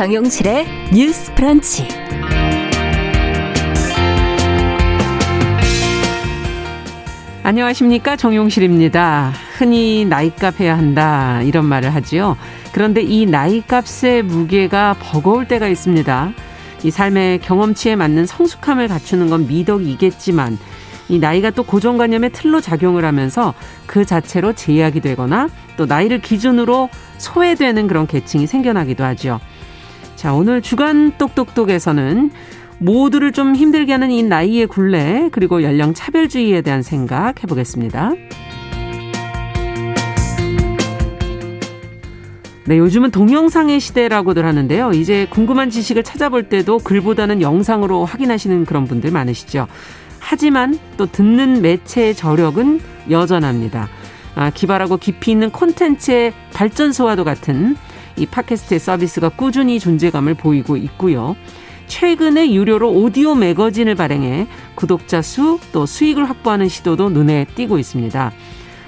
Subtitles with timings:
[0.00, 1.86] 정용실의 뉴스 프런치.
[7.42, 8.16] 안녕하십니까.
[8.16, 9.34] 정용실입니다.
[9.58, 11.42] 흔히 나이값 해야 한다.
[11.42, 12.38] 이런 말을 하지요.
[12.72, 16.32] 그런데 이 나이값의 무게가 버거울 때가 있습니다.
[16.82, 20.58] 이 삶의 경험치에 맞는 성숙함을 갖추는 건 미덕이겠지만
[21.10, 23.52] 이 나이가 또 고정관념의 틀로 작용을 하면서
[23.84, 26.88] 그 자체로 제약이 되거나 또 나이를 기준으로
[27.18, 29.40] 소외되는 그런 계층이 생겨나기도 하죠.
[30.20, 32.30] 자, 오늘 주간 똑똑똑에서는
[32.76, 38.12] 모두를 좀 힘들게 하는 이 나이의 굴레 그리고 연령 차별주의에 대한 생각 해보겠습니다.
[42.66, 44.90] 네, 요즘은 동영상의 시대라고들 하는데요.
[44.90, 49.68] 이제 궁금한 지식을 찾아볼 때도 글보다는 영상으로 확인하시는 그런 분들 많으시죠.
[50.18, 53.88] 하지만 또 듣는 매체의 저력은 여전합니다.
[54.34, 57.74] 아, 기발하고 깊이 있는 콘텐츠의 발전소와도 같은
[58.16, 61.36] 이 팟캐스트의 서비스가 꾸준히 존재감을 보이고 있고요.
[61.86, 68.32] 최근에 유료로 오디오 매거진을 발행해 구독자 수 또 수익을 확보하는 시도도 눈에 띄고 있습니다.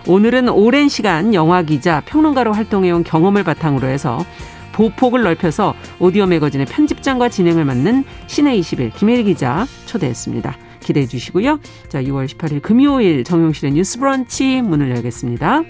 [0.06, 4.24] 오늘은 오랜 시간 영화 기자, 평론가로 활동해온 경험을 바탕으로 해서
[4.72, 10.56] 보폭을 넓혀서 오디오 매거진의 편집장과 진행을 맡는 신의 20일 김혜리 기자 초대했습니다.
[10.80, 11.60] 기대해 주시고요.
[11.88, 15.62] 자, 6월 18일 금요일 정용실의 뉴스 브런치 문을 열겠습니다.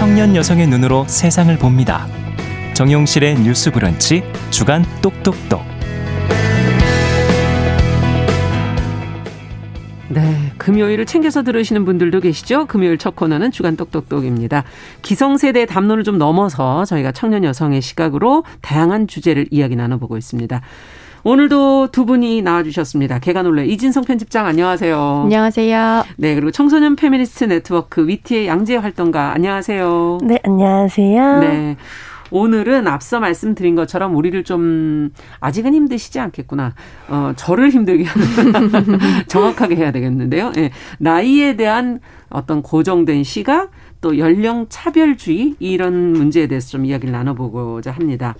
[0.00, 2.06] 청년 여성의 눈으로 세상을 봅니다.
[2.72, 5.60] 정용실의 뉴스 브런치 주간 똑똑똑.
[10.08, 12.64] 네, 금요일을 챙겨서 들으시는 분들도 계시죠?
[12.64, 14.64] 금요일 첫 코너는 주간 똑똑똑입니다.
[15.02, 20.62] 기성세대 담론을 좀 넘어서 저희가 청년 여성의 시각으로 다양한 주제를 이야기 나눠보고 있습니다.
[21.22, 23.18] 오늘도 두 분이 나와주셨습니다.
[23.18, 25.22] 개관올레 이진성 편집장 안녕하세요.
[25.24, 26.04] 안녕하세요.
[26.16, 30.18] 네, 그리고 청소년 페미니스트 네트워크 위티의 양재 활동가 안녕하세요.
[30.22, 31.40] 네, 안녕하세요.
[31.40, 31.76] 네.
[32.30, 35.10] 오늘은 앞서 말씀드린 것처럼 우리를 좀
[35.40, 36.74] 아직은 힘드시지 않겠구나.
[37.08, 40.52] 어, 저를 힘들게 하는 정확하게 해야 되겠는데요.
[40.56, 40.70] 예.
[40.98, 41.98] 나이에 대한
[42.28, 48.36] 어떤 고정된 시각 또 연령 차별주의 이런 문제에 대해서 좀 이야기를 나눠보고자 합니다.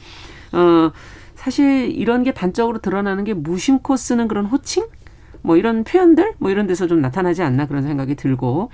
[0.53, 0.93] 어,
[1.41, 4.85] 사실 이런 게 단적으로 드러나는 게 무심코 쓰는 그런 호칭
[5.41, 8.71] 뭐 이런 표현들 뭐 이런 데서 좀 나타나지 않나 그런 생각이 들고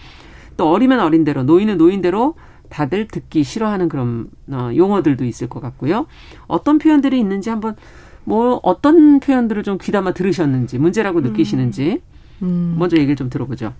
[0.56, 2.34] 또 어리면 어린 대로 노인은 노인대로
[2.68, 6.06] 다들 듣기 싫어하는 그런 어, 용어들도 있을 것 같고요.
[6.48, 7.76] 어떤 표현들이 있는지 한번
[8.24, 12.02] 뭐 어떤 표현들을 좀 귀담아 들으셨는지 문제라고 느끼시는지
[12.42, 12.74] 음.
[12.76, 13.74] 먼저 얘기를 좀 들어보죠.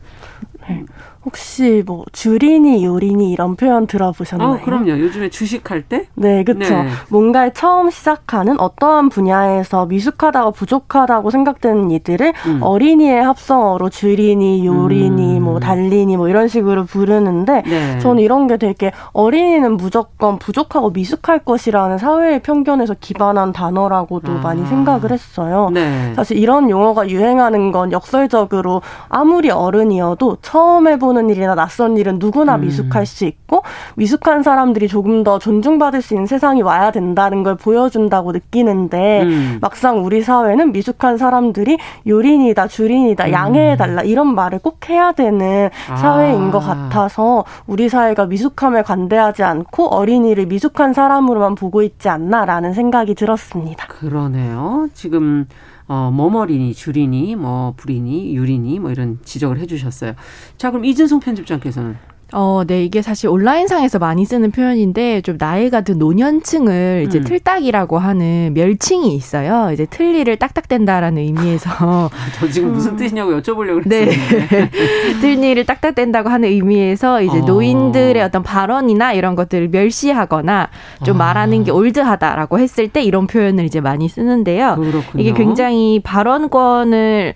[0.69, 0.85] 네.
[1.27, 4.49] 혹시 뭐 주린이 요린이 이런 표현 들어보셨나요?
[4.49, 4.91] 어, 그럼요.
[4.91, 6.07] 요즘에 주식할 때?
[6.15, 6.83] 네, 그렇죠.
[6.85, 6.89] 네.
[7.09, 12.59] 뭔가를 처음 시작하는 어떠한 분야에서 미숙하다고 부족하다고 생각되는 이들을 음.
[12.63, 15.43] 어린이의 합성어로 주린이, 요린이, 음.
[15.43, 17.99] 뭐 달린이 뭐 이런 식으로 부르는데 네.
[17.99, 24.41] 저는 이런 게 되게 어린이는 무조건 부족하고 미숙할 것이라는 사회의 편견에서 기반한 단어라고도 아.
[24.43, 25.71] 많이 생각을 했어요.
[25.73, 26.13] 네.
[26.15, 32.63] 사실 이런 용어가 유행하는 건 역설적으로 아무리 어른이어도 처음 해보는 일이나 낯선 일은 누구나 음.
[32.63, 33.63] 미숙할 수 있고
[33.97, 39.59] 미숙한 사람들이 조금 더 존중받을 수 있는 세상이 와야 된다는 걸 보여준다고 느끼는데 음.
[39.61, 43.33] 막상 우리 사회는 미숙한 사람들이 요린이다 주린이다 음.
[43.33, 45.97] 양해해달라 이런 말을 꼭 해야 되는 아.
[45.97, 53.15] 사회인 것 같아서 우리 사회가 미숙함을 관대하지 않고 어린이를 미숙한 사람으로만 보고 있지 않나라는 생각이
[53.15, 53.87] 들었습니다.
[53.89, 54.89] 그러네요.
[54.95, 55.47] 지금
[55.89, 60.15] 어, 뭐머리니, 줄이니, 뭐, 불이니, 유리니, 뭐 이런 지적을 해주셨어요.
[60.57, 61.97] 자, 그럼 이진성 편집장께서는
[62.33, 67.25] 어, 네, 이게 사실 온라인상에서 많이 쓰는 표현인데 좀 나이가 든 노년층을 이제 음.
[67.25, 69.71] 틀딱이라고 하는 멸칭이 있어요.
[69.73, 72.97] 이제 틀니를 딱딱댄다라는 의미에서 아, 저 지금 무슨 음.
[72.97, 74.07] 뜻이냐고 여쭤보려고 네.
[74.07, 74.71] 그랬는데 네.
[75.23, 77.45] 틀니를 딱딱댄다고 하는 의미에서 이제 어.
[77.45, 80.69] 노인들의 어떤 발언이나 이런 것들을 멸시하거나
[81.05, 81.27] 좀 아.
[81.27, 84.75] 말하는 게 올드하다라고 했을 때 이런 표현을 이제 많이 쓰는데요.
[84.77, 85.23] 그렇군요.
[85.23, 87.35] 이게 굉장히 발언권을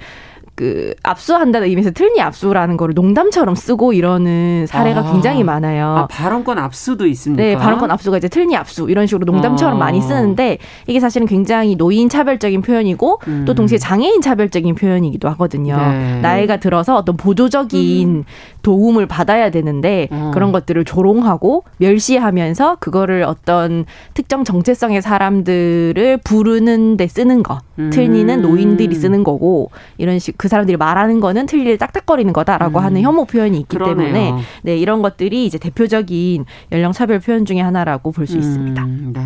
[0.61, 5.87] 그 압수한다는 의미에서 틀니 압수라는 거를 농담처럼 쓰고 이러는 사례가 아, 굉장히 많아요.
[5.87, 7.43] 아, 발언권 압수도 있습니까?
[7.43, 9.79] 네, 발언권 압수가 이제 틀니 압수 이런 식으로 농담처럼 아.
[9.79, 13.45] 많이 쓰는데 이게 사실은 굉장히 노인 차별적인 표현이고 음.
[13.47, 15.79] 또 동시에 장애인 차별적인 표현이기도 하거든요.
[15.79, 16.21] 네.
[16.21, 18.25] 나이가 들어서 어떤 보조적인 음.
[18.63, 20.31] 도움을 받아야 되는데 음.
[20.33, 23.85] 그런 것들을 조롱하고 멸시하면서 그거를 어떤
[24.15, 27.61] 특정 정체성의 사람들을 부르는 데 쓰는 거.
[27.93, 28.43] 틀니는 음.
[28.43, 32.85] 노인들이 쓰는 거고 이런 식 그 사람들이 말하는 거는 틀니를 딱딱거리는 거다라고 음.
[32.85, 33.97] 하는 혐오 표현이 있기 그러네요.
[33.97, 38.41] 때문에 네, 이런 것들이 이제 대표적인 연령 차별 표현 중의 하나라고 볼수 음.
[38.41, 38.87] 있습니다.
[39.13, 39.21] 네.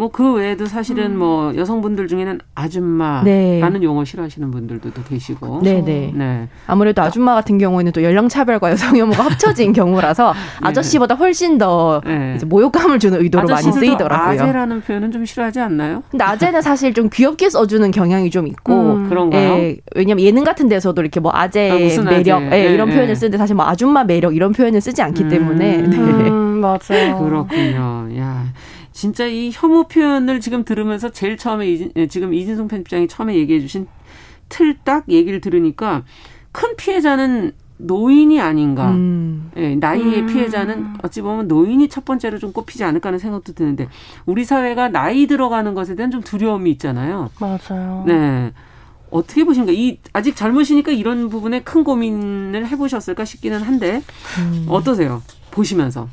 [0.00, 1.18] 뭐 그 외에도 사실은 음.
[1.18, 3.82] 뭐 여성분들 중에는 아줌마라는 네.
[3.82, 5.60] 용어 싫어하시는 분들도 또 계시고.
[5.62, 5.82] 네네.
[5.82, 6.12] 네.
[6.14, 6.48] 네.
[6.66, 10.32] 아무래도 아줌마 같은 경우에는 또 연령 차별과 여성 혐오가 합쳐진 경우라서
[10.62, 10.68] 네.
[10.68, 12.38] 아저씨보다 훨씬 더 네.
[12.46, 14.42] 모욕감을 주는 의도로 많이 쓰이더라고요.
[14.42, 16.02] 아재라는 표현은 좀 싫어하지 않나요?
[16.10, 19.08] 근데 아재는 사실 좀 귀엽게 써주는 경향이 좀 있고 음.
[19.08, 19.52] 그런가요?
[19.52, 22.56] 예, 왜냐면 예능 같은 데서도 이렇게 뭐 아재 아, 매력 아재.
[22.56, 25.28] 예, 이런 표현을 쓰는데 사실 뭐 아줌마 매력 이런 표현을 쓰지 않기 음.
[25.28, 25.76] 때문에.
[25.76, 25.96] 네.
[25.96, 27.18] 음, 맞아요.
[27.18, 28.08] 그렇군요.
[28.18, 28.44] 야.
[29.00, 33.58] 진짜 이 혐오 표현을 지금 들으면서 제일 처음에 이진, 예, 지금 이진성 편집장이 처음에 얘기해
[33.58, 33.86] 주신
[34.50, 36.04] 틀딱 얘기를 들으니까
[36.52, 38.90] 큰 피해자는 노인이 아닌가.
[38.90, 39.52] 음.
[39.56, 40.26] 예, 나이의 음.
[40.26, 43.88] 피해자는 어찌 보면 노인이 첫 번째로 좀 꼽히지 않을까 하는 생각도 드는데
[44.26, 47.30] 우리 사회가 나이 들어가는 것에 대한 좀 두려움이 있잖아요.
[47.40, 48.04] 맞아요.
[48.06, 48.52] 네.
[49.10, 49.72] 어떻게 보십니까?
[49.72, 54.02] 이 아직 젊으시니까 이런 부분에 큰 고민을 해보셨을까 싶기는 한데
[54.40, 54.66] 음.
[54.68, 55.22] 어떠세요?
[55.52, 56.06] 보시면서.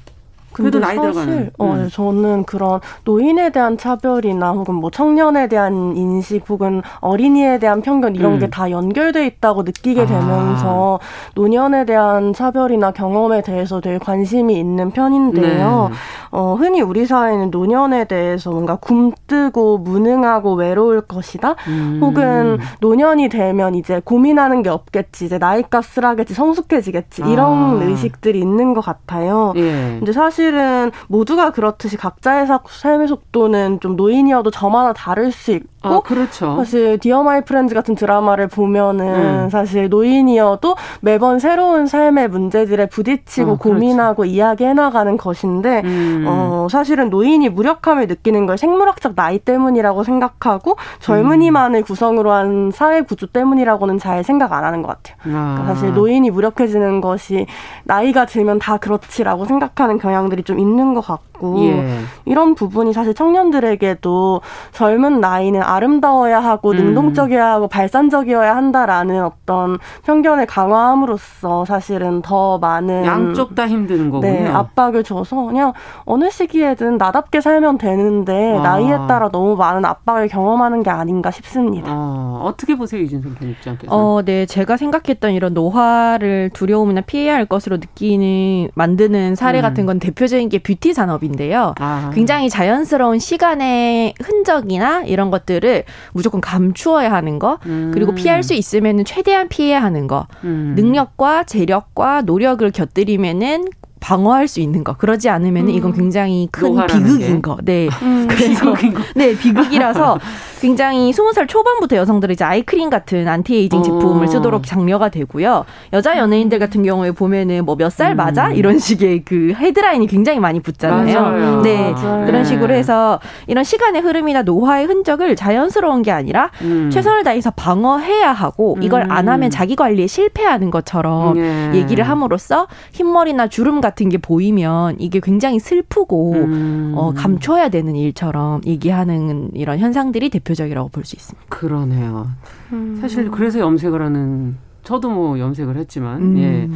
[0.63, 1.51] 그래도 나이 사실, 들어가는.
[1.57, 1.89] 어, 음.
[1.92, 8.33] 저는 그런 노인에 대한 차별이나 혹은 뭐 청년에 대한 인식 혹은 어린이에 대한 편견 이런
[8.33, 8.39] 음.
[8.39, 10.06] 게다 연결돼 있다고 느끼게 아.
[10.06, 11.00] 되면서
[11.36, 15.89] 노년에 대한 차별이나 경험에 대해서 되게 관심이 있는 편인데요.
[15.92, 15.95] 네.
[16.31, 21.56] 어, 흔히 우리 사회는 노년에 대해서 뭔가 굼뜨고 무능하고 외로울 것이다.
[21.68, 22.00] 음.
[22.01, 25.25] 혹은 노년이 되면 이제 고민하는 게 없겠지.
[25.25, 27.24] 이제 나이값을 하겠지 성숙해지겠지.
[27.27, 27.83] 이런 아.
[27.83, 29.53] 의식들이 있는 것 같아요.
[29.56, 29.95] 예.
[30.00, 35.99] 근데 사실 사실은 모두가 그렇듯이 각자의 삶의 속도는 좀 노인이어도 저마다 다를 수 있고 아,
[35.99, 36.55] 그렇죠.
[36.55, 39.49] 사실 Dear My Friends 같은 드라마를 보면은 음.
[39.49, 46.25] 사실 노인이어도 매번 새로운 삶의 문제들에 부딪히고 어, 고민하고 이야기해 나가는 것인데 음.
[46.27, 51.83] 어, 사실은 노인이 무력함을 느끼는 걸 생물학적 나이 때문이라고 생각하고 젊은이만을 음.
[51.83, 55.17] 구성으로 한 사회 구조 때문이라고는 잘 생각 안 하는 것 같아요.
[55.35, 55.55] 아.
[55.55, 57.45] 그러니까 사실 노인이 무력해지는 것이
[57.83, 62.00] 나이가 들면 다 그렇지라고 생각하는 경향들이 좀 있는 것 같고 예.
[62.25, 64.42] 이런 부분이 사실 청년들에게도
[64.72, 66.78] 젊은 나이는 아름다워야 하고 음.
[66.78, 74.31] 능동적이어야 하고 발산적이어야 한다라는 어떤 편견을 강화함으로써 사실은 더 많은 양쪽 다 힘드는 거군요.
[74.31, 75.74] 네, 압박을 줘서 그냥
[76.06, 78.62] 어느 시기에든 나답게 살면 되는데 아.
[78.62, 81.92] 나이에 따라 너무 많은 압박을 경험하는 게 아닌가 싶습니다.
[81.92, 83.94] 아, 어떻게 보세요, 이준선 편집장께서?
[83.95, 89.62] 어, 네, 제가 생각했던 이런 노화를 두려움이나 피해야 할 것으로 느끼는 만드는 사례 음.
[89.62, 91.75] 같은 건 대 표적인 게 뷰티 산업이 방법인데요.
[91.79, 92.11] 아.
[92.13, 95.83] 굉장히 자연스러운 시간의 흔적이나 이런 것들을
[96.13, 97.91] 무조건 감추어야 하는 거, 음.
[97.93, 100.73] 그리고 피할 수 있으면 최대한 피해야 하는 거, 음.
[100.77, 103.65] 능력과 재력과 노력을 곁들이면은
[104.12, 104.94] 방어할 수 있는 거.
[104.95, 105.69] 그러지 않으면 음.
[105.69, 107.42] 이건 굉장히 큰 비극인 게.
[107.42, 107.57] 거.
[107.62, 107.89] 네.
[108.01, 108.74] 음, 그래서
[109.15, 110.18] 네 비극이라서
[110.62, 114.27] 굉장히 스무 살 초반부터 여성들이 이제 아이크림 같은 안티에이징 제품을 어.
[114.27, 115.65] 쓰도록 장려가 되고요.
[115.92, 118.56] 여자 연예인들 같은 경우에 보면은 뭐 몇 살 맞아 음.
[118.56, 121.21] 이런 식의 그 헤드라인이 굉장히 많이 붙잖아요.
[121.21, 121.62] 맞아요.
[121.62, 121.92] 네.
[121.92, 122.25] 맞아요.
[122.25, 126.89] 그런 식으로 해서 이런 시간의 흐름이나 노화의 흔적을 자연스러운 게 아니라 음.
[126.94, 129.50] 최선을 다해서 방어해야 하고 이걸 안 하면 음.
[129.50, 131.71] 자기 관리에 실패하는 것처럼 예.
[131.74, 136.94] 얘기를 함으로써 흰머리나 주름 같은 게 보이면 이게 굉장히 슬프고 음.
[136.95, 141.47] 어, 감춰야 되는 일처럼 얘기하는 이런 현상들이 대표적이라고 볼 수 있습니다.
[141.49, 142.27] 그러네요.
[142.73, 142.97] 음.
[143.01, 146.38] 사실 그래서 염색을 하는 저도 뭐 염색을 했지만 음.
[146.38, 146.69] 예.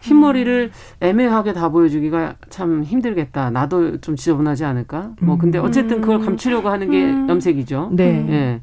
[0.00, 0.70] 흰머리를
[1.00, 3.50] 애매하게 다 보여주기가 참 힘들겠다.
[3.50, 5.12] 나도 좀 지저분하지 않을까?
[5.20, 6.24] 뭐 근데 어쨌든 그걸 음.
[6.24, 7.28] 감추려고 하는 게 음.
[7.28, 7.90] 염색이죠.
[7.92, 8.26] 네.
[8.30, 8.60] 예.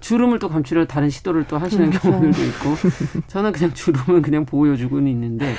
[0.00, 2.10] 주름을 또 감추려 다른 시도를 또 하시는 그렇죠.
[2.10, 5.54] 경우들도 있고 저는 그냥 주름은 그냥 보여주고는 있는데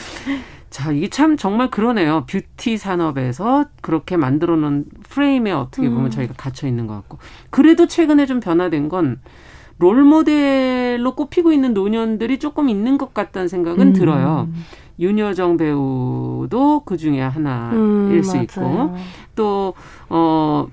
[0.70, 6.10] 자 이게 참 정말 그러네요 뷰티 산업에서 그렇게 만들어 놓은 프레임에 어떻게 보면 음.
[6.10, 7.18] 저희가 갇혀 있는 것 같고
[7.50, 9.20] 그래도 최근에 좀 변화된 건
[9.78, 13.92] 롤모델로 꼽히고 있는 노년들이 조금 있는 것 같다는 생각은 음.
[13.94, 14.48] 들어요.
[14.98, 18.42] 윤여정 배우도 그 중에 하나일 음, 수 맞아요.
[18.42, 18.94] 있고
[19.34, 19.74] 또
[20.10, 20.68] 어.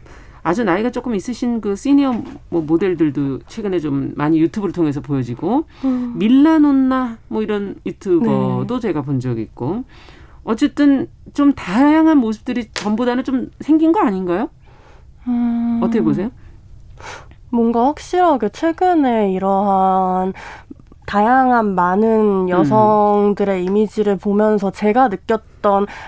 [0.48, 6.14] 아주 나이가 조금 있으신 그 시니어 뭐 모델들도 최근에 좀 많이 유튜브를 통해서 보여지고 음.
[6.16, 8.80] 밀라논나 뭐 이런 유튜버도 네.
[8.80, 9.84] 제가 본 적 있고
[10.46, 14.50] 어쨌든 좀 다양한 모습들이 전보다는 좀 생긴 거 아닌가요?
[15.28, 15.82] 음.
[15.84, 16.30] 어떻게 보세요?
[17.50, 20.32] 뭔가 확실하게 최근에 이러한
[21.08, 23.68] 다양한 많은 여성들의 음.
[23.68, 25.57] 이미지를 보면서 제가 느꼈던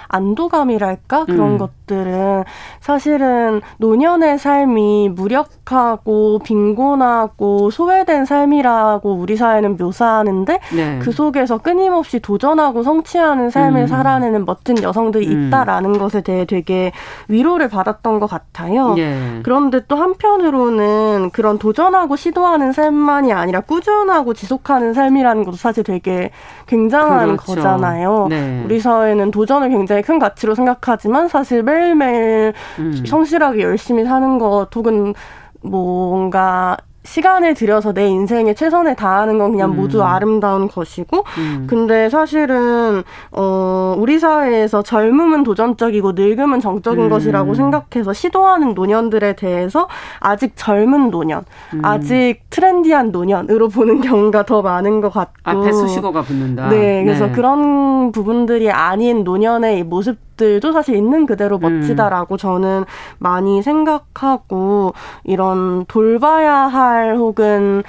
[0.07, 1.57] 안도감이랄까 그런 음.
[1.57, 2.43] 것들은
[2.79, 10.99] 사실은 노년의 삶이 무력하고 빈곤하고 소외된 삶이라고 우리 사회는 묘사하는데 네.
[10.99, 13.87] 그 속에서 끊임없이 도전하고 성취하는 삶을 음.
[13.87, 15.47] 살아내는 멋진 여성들이 음.
[15.47, 16.91] 있다라는 것에 대해 되게
[17.27, 18.95] 위로를 받았던 것 같아요.
[18.97, 19.39] 예.
[19.43, 26.31] 그런데 또 한편으로는 그런 도전하고 시도하는 삶만이 아니라 꾸준하고 지속하는 삶이라는 것도 사실 되게
[26.67, 27.55] 굉장한 그렇죠.
[27.55, 28.27] 거잖아요.
[28.29, 28.61] 네.
[28.65, 33.05] 우리 사회는 도전을 굉장히 큰 가치로 생각하지만 사실 매일매일 음.
[33.05, 35.13] 성실하게 열심히 사는 것 혹은
[35.61, 39.75] 뭔가 시간을 들여서 내 인생에 최선을 다하는 건 그냥 음.
[39.77, 41.65] 모두 아름다운 것이고, 음.
[41.67, 47.09] 근데 사실은, 어, 우리 사회에서 젊음은 도전적이고 늙음은 정적인 음.
[47.09, 49.87] 것이라고 생각해서 시도하는 노년들에 대해서
[50.19, 51.81] 아직 젊은 노년, 음.
[51.83, 55.33] 아직 트렌디한 노년으로 보는 경우가 더 많은 것 같고.
[55.43, 56.69] 앞에 수식어가 붙는다.
[56.69, 57.31] 네, 그래서 네.
[57.31, 61.81] 그런 부분들이 아닌 노년의 모습 것들도 사실 있는 그대로 음.
[61.81, 62.37] 멋지다라고 음.
[62.37, 62.85] 저는
[63.19, 64.93] 많이 생각하고
[65.25, 67.83] 이런 돌봐야 할 혹은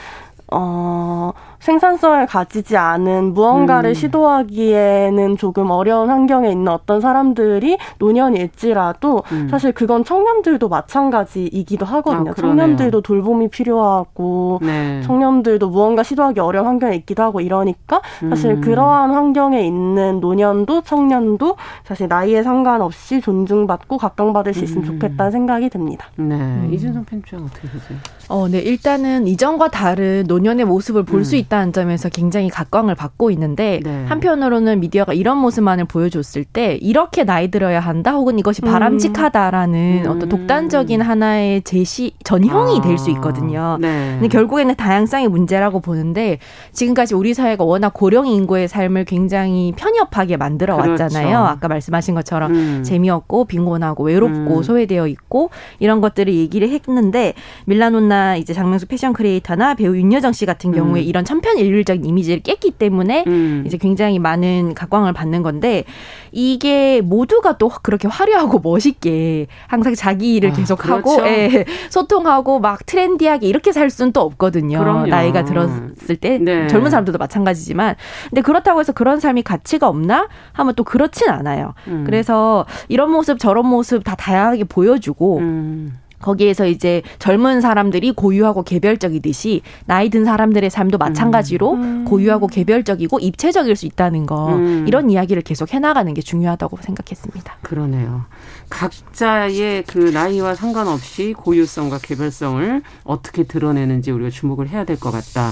[0.52, 3.94] 어 생산성을 가지지 않은 무언가를 음.
[3.94, 9.48] 시도하기에는 조금 어려운 환경에 있는 어떤 사람들이 노년일지라도 음.
[9.50, 12.30] 사실 그건 청년들도 마찬가지이기도 하거든요.
[12.30, 15.02] 아, 청년들도 돌봄이 필요하고 네.
[15.02, 18.00] 청년들도 무언가 시도하기 어려운 환경에 있기도 하고 이러니까
[18.30, 18.60] 사실 음.
[18.62, 24.86] 그러한 환경에 있는 노년도 청년도 사실 나이에 상관없이 존중받고 각광받을 수 있으면 음.
[24.86, 26.06] 좋겠다는 생각이 듭니다.
[26.16, 26.34] 네.
[26.34, 26.70] 음.
[26.72, 27.98] 이준성 팬장 어떻게 보세요?
[28.28, 28.60] 어, 네.
[28.60, 31.40] 일단은 이전과 다른 노년의 모습을 볼수 음.
[31.50, 31.60] 있다.
[31.60, 34.04] 있다는 점에서 굉장히 각광을 받고 있는데 네.
[34.06, 38.70] 한편으로는 미디어가 이런 모습만을 보여줬을 때 이렇게 나이 들어야 한다 혹은 이것이 음.
[38.70, 40.10] 바람직하다라는 음.
[40.10, 42.80] 어떤 독단적인 하나의 제시 전형이 아.
[42.80, 43.76] 될수 있거든요.
[43.80, 44.12] 네.
[44.12, 46.38] 근데 결국에는 다양성의 문제라고 보는데
[46.72, 51.02] 지금까지 우리 사회가 워낙 고령 인구의 삶을 굉장히 편협하게 만들어 그렇죠.
[51.02, 51.38] 왔잖아요.
[51.38, 52.82] 아까 말씀하신 것처럼 음.
[52.84, 54.62] 재미없고 빈곤하고 외롭고 음.
[54.62, 60.72] 소외되어 있고 이런 것들을 얘기를 했는데 밀라노나 이제 장명수 패션 크리에이터나 배우 윤여정 씨 같은
[60.72, 61.04] 경우에 음.
[61.04, 63.64] 이런 참 천편일률적인 이미지를 깼기 때문에 음.
[63.66, 65.84] 이제 굉장히 많은 각광을 받는 건데
[66.32, 71.26] 이게 모두가 또 그렇게 화려하고 멋있게 항상 자기 일을 아, 계속하고 그렇죠.
[71.26, 74.78] 예, 소통하고 막 트렌디하게 이렇게 살 수는 또 없거든요.
[74.78, 75.06] 그럼요.
[75.06, 76.68] 나이가 들었을 때 네.
[76.68, 77.96] 젊은 사람들도 마찬가지지만
[78.28, 81.74] 근데 그렇다고 해서 그런 삶이 가치가 없나 하면 또 그렇진 않아요.
[81.88, 82.04] 음.
[82.04, 85.94] 그래서 이런 모습 저런 모습 다 다양하게 보여주고 음.
[86.20, 91.82] 거기에서 이제 젊은 사람들이 고유하고 개별적이듯이 나이 든 사람들의 삶도 마찬가지로 음.
[91.82, 92.04] 음.
[92.04, 94.84] 고유하고 개별적이고 입체적일 수 있다는 거 음.
[94.86, 97.56] 이런 이야기를 계속 해나가는 게 중요하다고 생각했습니다.
[97.62, 98.24] 그러네요.
[98.68, 105.50] 각자의 그 나이와 상관없이 고유성과 개별성을 어떻게 드러내는지 우리가 주목을 해야 될 것 같다.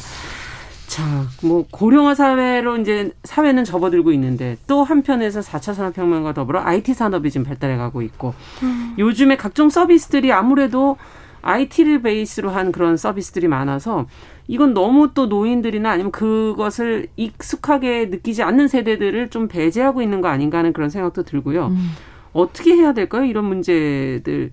[0.88, 1.04] 자,
[1.42, 7.44] 뭐 고령화 사회로 이제 사회는 접어들고 있는데 또 한편에서 4차 산업혁명과 더불어 IT 산업이 지금
[7.44, 8.94] 발달해 가고 있고 음.
[8.98, 10.96] 요즘에 각종 서비스들이 아무래도
[11.42, 14.06] IT를 베이스로 한 그런 서비스들이 많아서
[14.48, 20.58] 이건 너무 또 노인들이나 아니면 그것을 익숙하게 느끼지 않는 세대들을 좀 배제하고 있는 거 아닌가
[20.58, 21.66] 하는 그런 생각도 들고요.
[21.66, 21.90] 음.
[22.32, 23.24] 어떻게 해야 될까요?
[23.24, 24.50] 이런 문제들을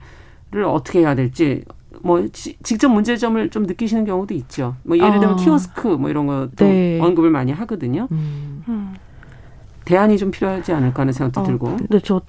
[0.65, 1.63] 어떻게 해야 될지
[2.01, 4.75] 뭐 지, 직접 문제점을 좀 느끼시는 경우도 있죠.
[4.83, 5.35] 뭐 예를 들면 아.
[5.35, 6.99] 키오스크 뭐 이런 것도 네.
[7.01, 8.07] 언급을 많이 하거든요.
[8.11, 8.95] 음.
[9.85, 11.77] 대안이 좀 필요하지 않을까 하는 생각도 아, 들고.
[11.89, 12.21] 네, 저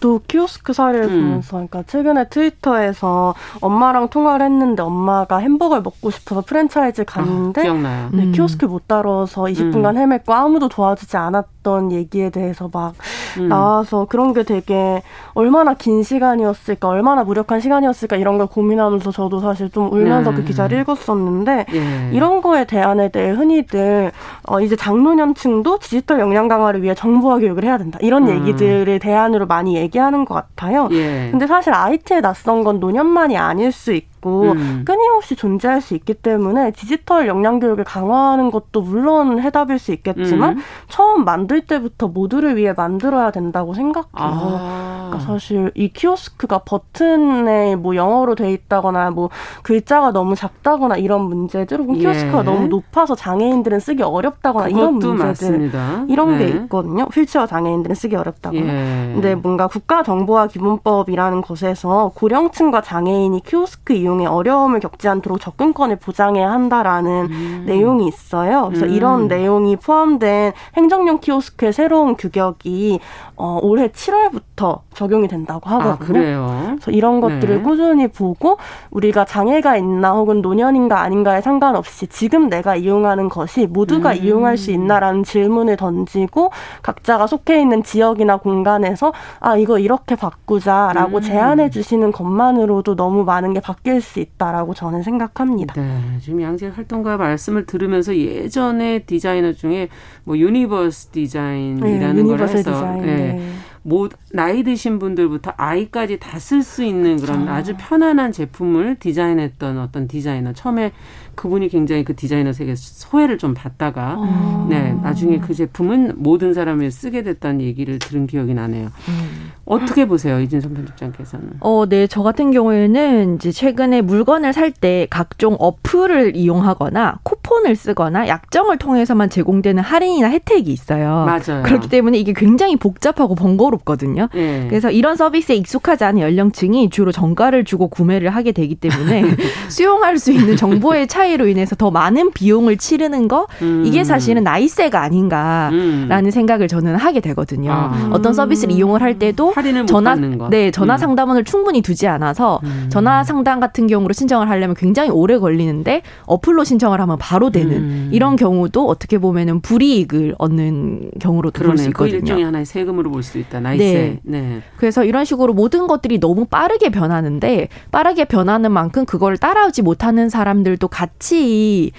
[0.00, 1.20] 또 키오스크 사례를 음.
[1.22, 8.08] 보면서 그러니까 최근에 트위터에서 엄마랑 통화를 했는데 엄마가 햄버거를 먹고 싶어서 프랜차이즈 갔는데 아, 기억나요.
[8.12, 8.32] 네, 음.
[8.32, 10.10] 키오스크 못 다뤄서 20분간 음.
[10.10, 12.94] 헤맸고 아무도 도와주지 않았던 얘기에 대해서 막
[13.38, 13.48] 음.
[13.48, 15.02] 나와서 그런 게 되게
[15.34, 20.36] 얼마나 긴 시간이었을까 얼마나 무력한 시간이었을까 이런 걸 고민하면서 저도 사실 좀 울면서 네.
[20.36, 22.10] 그 기사를 읽었었는데 네.
[22.12, 24.12] 이런 거에 대안에 대해 흔히들
[24.46, 28.34] 어, 이제 장노년층도 디지털 역량 강화를 위해 정보화 교육을 해야 된다 이런 음.
[28.34, 30.88] 얘기들을 대안으로 많이 얘기 얘기하는 것 같아요.
[30.90, 31.28] 예.
[31.30, 34.82] 근데 사실 IT에 낯선 건 노년만이 아닐 수 있고 있고 음.
[34.86, 40.62] 끊임없이 존재할 수 있기 때문에 디지털 역량 교육을 강화하는 것도 물론 해답일 수 있겠지만 음.
[40.88, 44.08] 처음 만들 때부터 모두를 위해 만들어야 된다고 생각해요.
[44.14, 45.08] 아.
[45.10, 49.28] 그러니까 사실 이 키오스크가 버튼에 뭐 영어로 돼 있다거나 뭐
[49.62, 52.42] 글자가 너무 작다거나 이런 문제들 혹은 키오스크가 예.
[52.42, 56.04] 너무 높아서 장애인들은 쓰기 어렵다거나 이런 문제들 맞습니다.
[56.08, 56.46] 이런 네.
[56.46, 57.04] 게 있거든요.
[57.12, 58.62] 휠체어 장애인들은 쓰기 어렵다거나.
[58.62, 59.12] 예.
[59.12, 66.50] 근데 뭔가 국가정보화 기본법이라는 것에서 고령층과 장애인이 키오스크 이용 이용에 어려움을 겪지 않도록 접근권을 보장해야
[66.50, 67.64] 한다라는 음.
[67.66, 68.66] 내용이 있어요.
[68.68, 68.90] 그래서 음.
[68.90, 73.00] 이런 내용이 포함된 행정용 키오스크의 새로운 규격이
[73.36, 75.92] 어, 올해 7월부터 적용이 된다고 아, 하거든요.
[75.92, 76.62] 아, 그래요?
[76.66, 77.62] 그래서 이런 것들을 네.
[77.62, 78.58] 꾸준히 보고
[78.90, 84.16] 우리가 장애가 있나 혹은 노년인가 아닌가에 상관없이 지금 내가 이용하는 것이 모두가 음.
[84.16, 86.50] 이용할 수 있나라는 질문을 던지고
[86.82, 91.22] 각자가 속해 있는 지역이나 공간에서 아 이거 이렇게 바꾸자라고 음.
[91.22, 95.74] 제안해 주시는 것만으로도 너무 많은 게 바뀔 수 있다라고 저는 생각합니다.
[95.74, 99.88] 네, 지금 양지혜 활동가 말씀을 들으면서 예전에 디자이너 중에
[100.24, 103.16] 뭐 universal 디자인이라는 네, 걸 해서 디자인, 네.
[103.16, 103.52] 네.
[103.82, 107.56] 뭐 나이 드신 분들부터 아이까지 다 쓸 수 있는 그런 아.
[107.56, 110.92] 아주 편안한 제품을 디자인했던 어떤 디자이너 처음에
[111.34, 114.66] 그분이 굉장히 그 디자이너 세계 소외를 좀 받다가 아.
[114.68, 118.86] 네 나중에 그 제품은 모든 사람이 쓰게 됐다는 얘기를 들은 기억이 나네요.
[119.08, 119.52] 음.
[119.66, 121.52] 어떻게 보세요, 이진선 편집장께서는?
[121.60, 128.26] 어, 네, 저 같은 경우에는 이제 최근에 물건을 살 때 각종 어플을 이용하거나 쿠폰을 쓰거나
[128.28, 131.24] 약정을 통해서만 제공되는 할인이나 혜택이 있어요.
[131.26, 131.62] 맞아요.
[131.64, 134.28] 그렇기 때문에 이게 굉장히 복잡하고 번거롭거든요.
[134.34, 134.66] 네.
[134.68, 139.22] 그래서 이런 서비스에 익숙하지 않은 연령층이 주로 정가를 주고 구매를 하게 되기 때문에
[139.70, 143.82] 수용할 수 있는 정보의 차이 로 인해서 더 많은 비용을 치르는 거 음.
[143.84, 146.30] 이게 사실은 나이세가 아닌가라는 음.
[146.30, 147.72] 생각을 저는 하게 되거든요.
[147.72, 148.10] 아.
[148.12, 149.52] 어떤 서비스를 이용을 할 때도
[149.88, 150.48] 전화 거.
[150.50, 150.98] 네 전화 음.
[150.98, 152.86] 상담원을 충분히 두지 않아서 음.
[152.88, 158.10] 전화 상담 같은 경우로 신청을 하려면 굉장히 오래 걸리는데 어플로 신청을 하면 바로 되는 음.
[158.12, 162.12] 이런 경우도 어떻게 보면은 불이익을 얻는 경우로도 볼수 있거든요.
[162.12, 163.58] 그 일종의 하나의 세금으로 볼 수 있다.
[163.60, 164.20] 나이세.
[164.22, 164.40] 네.
[164.40, 164.62] 네.
[164.76, 170.86] 그래서 이런 식으로 모든 것들이 너무 빠르게 변하는데 빠르게 변하는 만큼 그걸 따라오지 못하는 사람들도
[170.88, 171.13] 같이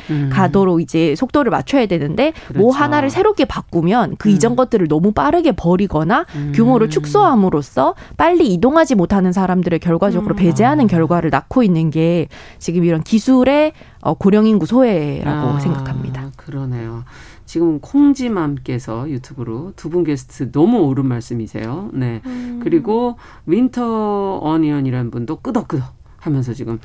[0.09, 0.29] 음.
[0.31, 2.59] 가도록 이제 속도를 맞춰야 되는데 뭐 그렇죠.
[2.59, 4.33] 뭐 하나를 새롭게 바꾸면 그 음.
[4.33, 6.51] 이전 것들을 너무 빠르게 버리거나 음.
[6.55, 10.37] 규모를 축소함 함으로써 빨리 이동하지 못하는 사람들을 결과적으로 음.
[10.37, 12.27] 배제하는 결과를 낳고 있는 게
[12.59, 16.31] 지금 이런 기술의 어, 고령 인구 소외라고 아, 생각합니다.
[16.37, 17.03] 그러네요.
[17.45, 21.89] 지금 콩지맘께서 유튜브로 두 분 게스트 너무 옳은 말씀이세요.
[21.93, 22.21] 네.
[22.25, 22.59] 음.
[22.63, 26.79] 그리고 winter onion이라는 분도 끄덕끄덕 하면서 지금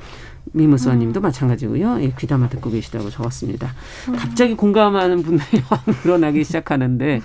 [0.53, 1.21] 미무스와님도 음.
[1.21, 2.01] 마찬가지고요.
[2.01, 3.73] 예, 귀담아 듣고 계시다고 적었습니다.
[4.09, 4.15] 음.
[4.15, 7.21] 갑자기 공감하는 분들이 확 늘어나기 시작하는데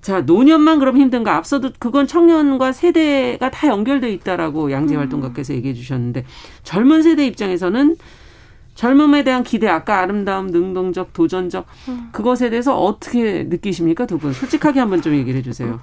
[0.00, 1.34] 자, 노년만 그럼 힘든가?
[1.34, 6.26] 앞서도 그건 청년과 세대가 다 연결돼 있다라고 양지혜 활동가께서 얘기해 주셨는데
[6.62, 7.96] 젊은 세대 입장에서는
[8.74, 12.08] 젊음에 대한 기대, 아까 아름다움, 능동적, 도전적 음.
[12.12, 14.32] 그것에 대해서 어떻게 느끼십니까 두 분?
[14.32, 15.78] 솔직하게 한번 좀 얘기를 해주세요.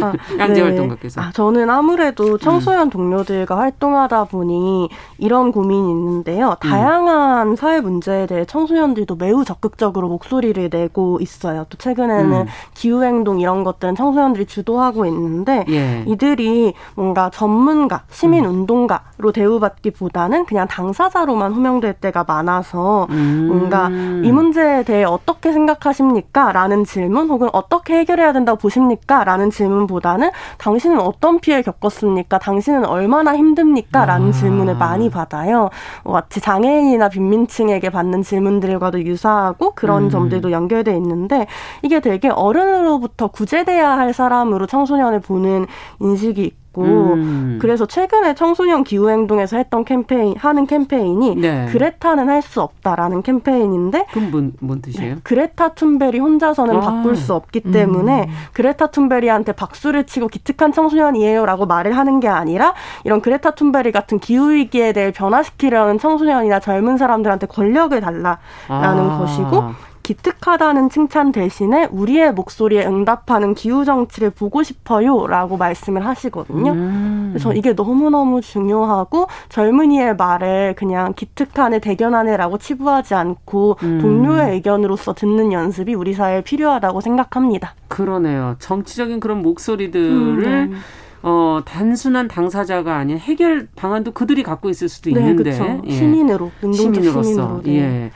[0.00, 0.68] 아, 양재 네.
[0.68, 1.20] 활동가께서.
[1.20, 2.90] 아, 저는 아무래도 청소년 음.
[2.90, 6.56] 동료들과 활동하다 보니 이런 고민이 있는데요.
[6.64, 6.68] 음.
[6.68, 7.56] 다양한 음.
[7.56, 11.66] 사회 문제에 대해 청소년들도 매우 적극적으로 목소리를 내고 있어요.
[11.68, 12.46] 또 최근에는 음.
[12.74, 16.04] 기후 행동 이런 것들은 청소년들이 주도하고 있는데 예.
[16.06, 23.48] 이들이 뭔가 전문가, 시민 운동가로 대우받기보다는 그냥 당사자로만 호명될 때가 문제가 많아서 음.
[23.48, 26.52] 뭔가 이 문제에 대해 어떻게 생각하십니까?
[26.52, 29.24] 라는 질문 혹은 어떻게 해결해야 된다고 보십니까?
[29.24, 32.38] 라는 질문보다는 당신은 어떤 피해를 겪었습니까?
[32.38, 34.06] 당신은 얼마나 힘듭니까?
[34.06, 34.32] 라는 아.
[34.32, 35.68] 질문을 많이 받아요.
[36.04, 40.10] 마치 장애인이나 빈민층에게 받는 질문들과도 유사하고 그런 음.
[40.10, 41.46] 점들도 연결돼 있는데
[41.82, 45.66] 이게 되게 어른으로부터 구제돼야 할 사람으로 청소년을 보는
[46.00, 47.58] 인식이 있고 있고 음.
[47.60, 51.66] 그래서 최근에 청소년 기후 행동에서 했던 캠페인 하는 캠페인이 네.
[51.70, 55.14] 그레타는 할 수 없다라는 캠페인인데 그럼 뭔, 뭔 뜻이에요?
[55.14, 55.20] 네.
[55.24, 56.80] 그레타 툰베리 혼자서는 아.
[56.80, 58.34] 바꿀 수 없기 때문에 음.
[58.52, 64.50] 그레타 툰베리한테 박수를 치고 기특한 청소년이에요라고 말을 하는 게 아니라 이런 그레타 툰베리 같은 기후
[64.52, 69.18] 위기에 대해 변화시키려는 청소년이나 젊은 사람들한테 권력을 달라라는 아.
[69.18, 69.64] 것이고
[70.06, 76.70] 기특하다는 칭찬 대신에 우리의 목소리에 응답하는 기후 정치를 보고 싶어요라고 말씀을 하시거든요.
[76.70, 77.30] 음.
[77.32, 83.98] 그래서 이게 너무너무 중요하고 젊은이의 말에 그냥 기특하네 대견하네라고 치부하지 않고 음.
[84.00, 87.74] 동료의 의견으로서 듣는 연습이 우리 사회에 필요하다고 생각합니다.
[87.88, 88.54] 그러네요.
[88.60, 90.76] 정치적인 그런 목소리들을 음, 네.
[91.24, 95.82] 어, 단순한 당사자가 아닌 해결 방안도 그들이 갖고 있을 수도 네, 있는데 그렇죠.
[95.84, 95.90] 예.
[95.90, 97.72] 시민으로 시민으로서 시민으로, 네.
[97.76, 98.10] 예.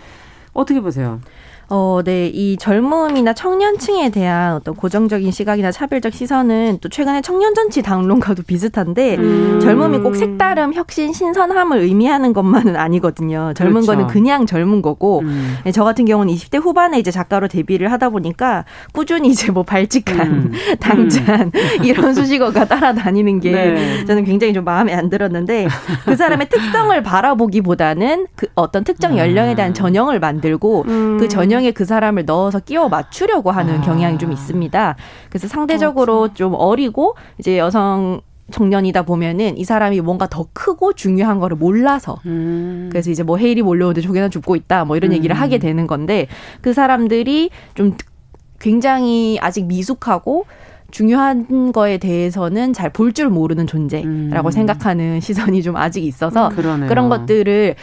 [0.52, 1.20] 어떻게 보세요?
[1.72, 7.80] 어, 네, 이 젊음이나 청년층에 대한 어떤 고정적인 시각이나 차별적 시선은 또 최근에 청년 정치
[7.80, 9.60] 당론과도 비슷한데 음.
[9.60, 13.52] 젊음이 꼭 색다름, 혁신, 신선함을 의미하는 것만은 아니거든요.
[13.54, 13.92] 젊은 그렇죠.
[13.92, 15.58] 거는 그냥 젊은 거고 음.
[15.62, 20.20] 네, 저 같은 경우는 20대 후반에 이제 작가로 데뷔를 하다 보니까 꾸준히 이제 뭐 발칙한
[20.20, 20.52] 음.
[20.80, 21.84] 당찬 음.
[21.84, 24.04] 이런 수식어가 따라다니는 게 네.
[24.06, 25.68] 저는 굉장히 좀 마음에 안 들었는데
[26.04, 29.74] 그 사람의 특성을 바라보기보다는 그 어떤 특정 연령에 대한 아.
[29.74, 31.18] 전형을 만들고 음.
[31.20, 33.80] 그 전형 전형에 그 사람을 넣어서 끼워 맞추려고 하는 아.
[33.82, 34.96] 경향이 좀 있습니다.
[35.28, 36.34] 그래서 상대적으로 그렇죠.
[36.34, 38.20] 좀 어리고 이제 여성
[38.50, 42.88] 청년이다 보면은 이 사람이 뭔가 더 크고 중요한 거를 몰라서 음.
[42.90, 45.16] 그래서 이제 뭐 헤일이 몰려오는데 조개나 죽고 있다 뭐 이런 음.
[45.16, 46.26] 얘기를 하게 되는 건데
[46.60, 47.96] 그 사람들이 좀
[48.58, 50.46] 굉장히 아직 미숙하고
[50.90, 54.50] 중요한 거에 대해서는 잘 볼 줄 모르는 존재라고 음.
[54.50, 57.76] 생각하는 시선이 좀 아직 있어서 음, 그런 것들을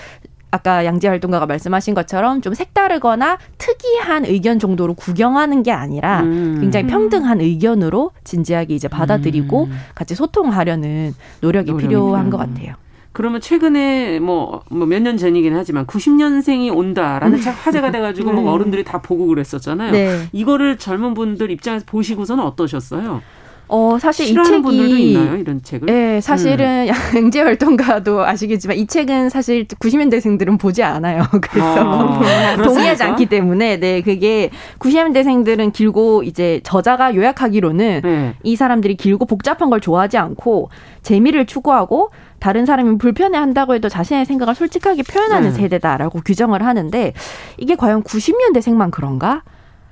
[0.58, 6.58] 아까 양재 활동가가 말씀하신 것처럼 좀 색다르거나 특이한 의견 정도로 구경하는 게 아니라 음.
[6.60, 9.72] 굉장히 평등한 의견으로 진지하게 이제 받아들이고 음.
[9.96, 12.74] 같이 소통하려는 노력이 필요한 것 같아요.
[13.14, 18.42] 그러면 최근에 뭐 몇 년 전이긴 하지만 90년생이 온다라는 책 화제가 돼가지고 뭐 네.
[18.44, 19.92] 뭐 어른들이 다 보고 그랬었잖아요.
[19.92, 20.28] 네.
[20.34, 23.22] 이거를 젊은 분들 입장에서 보시고서는 어떠셨어요?
[23.70, 25.86] 어, 사실 이 책이 있나요, 이런 책을?
[25.88, 27.16] 네, 사실은 음.
[27.16, 31.24] 양재 활동가도 아시겠지만 이 책은 사실 90년대생들은 보지 않아요.
[31.42, 34.50] 그래서 아, 동의하지 않기 때문에 네, 그게
[34.80, 38.36] 90년대생들은 길고 이제 저자가 요약하기로는 네.
[38.44, 40.70] 이 사람들이 길고 복잡한 걸 좋아하지 않고
[41.02, 45.56] 재미를 추구하고 다른 사람이 불편해 한다고 해도 자신의 생각을 솔직하게 표현하는 네.
[45.56, 47.14] 세대다라고 규정을 하는데
[47.58, 49.44] 이게 과연 90년대생만 그런가?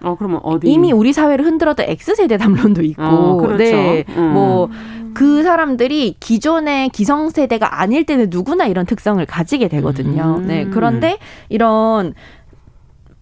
[0.05, 0.71] 어, 그러면 어디?
[0.71, 3.01] 이미 우리 사회를 흔들었던 X세대 담론도 있고.
[3.01, 3.57] 어, 그렇죠.
[3.57, 4.05] 네.
[4.15, 4.33] 음.
[4.33, 4.69] 뭐,
[5.15, 10.39] 그 사람들이 기존의 기성세대가 아닐 때는 누구나 이런 특성을 가지게 되거든요.
[10.39, 10.47] 음.
[10.47, 10.67] 네.
[10.69, 11.17] 그런데
[11.49, 12.13] 이런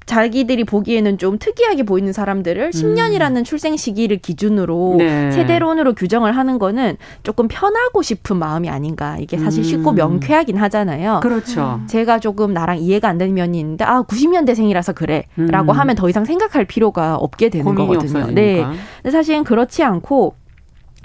[0.05, 2.69] 자기들이 보기에는 좀 특이하게 보이는 사람들을 음.
[2.69, 5.31] 10년이라는 출생 시기를 기준으로 네.
[5.31, 9.17] 세대론으로 규정을 하는 거는 조금 편하고 싶은 마음이 아닌가.
[9.19, 9.95] 이게 사실 쉽고 음.
[9.95, 11.19] 명쾌하긴 하잖아요.
[11.21, 11.79] 그렇죠.
[11.87, 15.79] 제가 조금 나랑 이해가 안 되는 면이 있는데 아 90년대생이라서 그래라고 음.
[15.79, 17.97] 하면 더 이상 생각할 필요가 없게 되는 거거든요.
[17.97, 18.31] 없어지니까.
[18.33, 18.63] 네.
[19.01, 20.35] 근데 사실은 그렇지 않고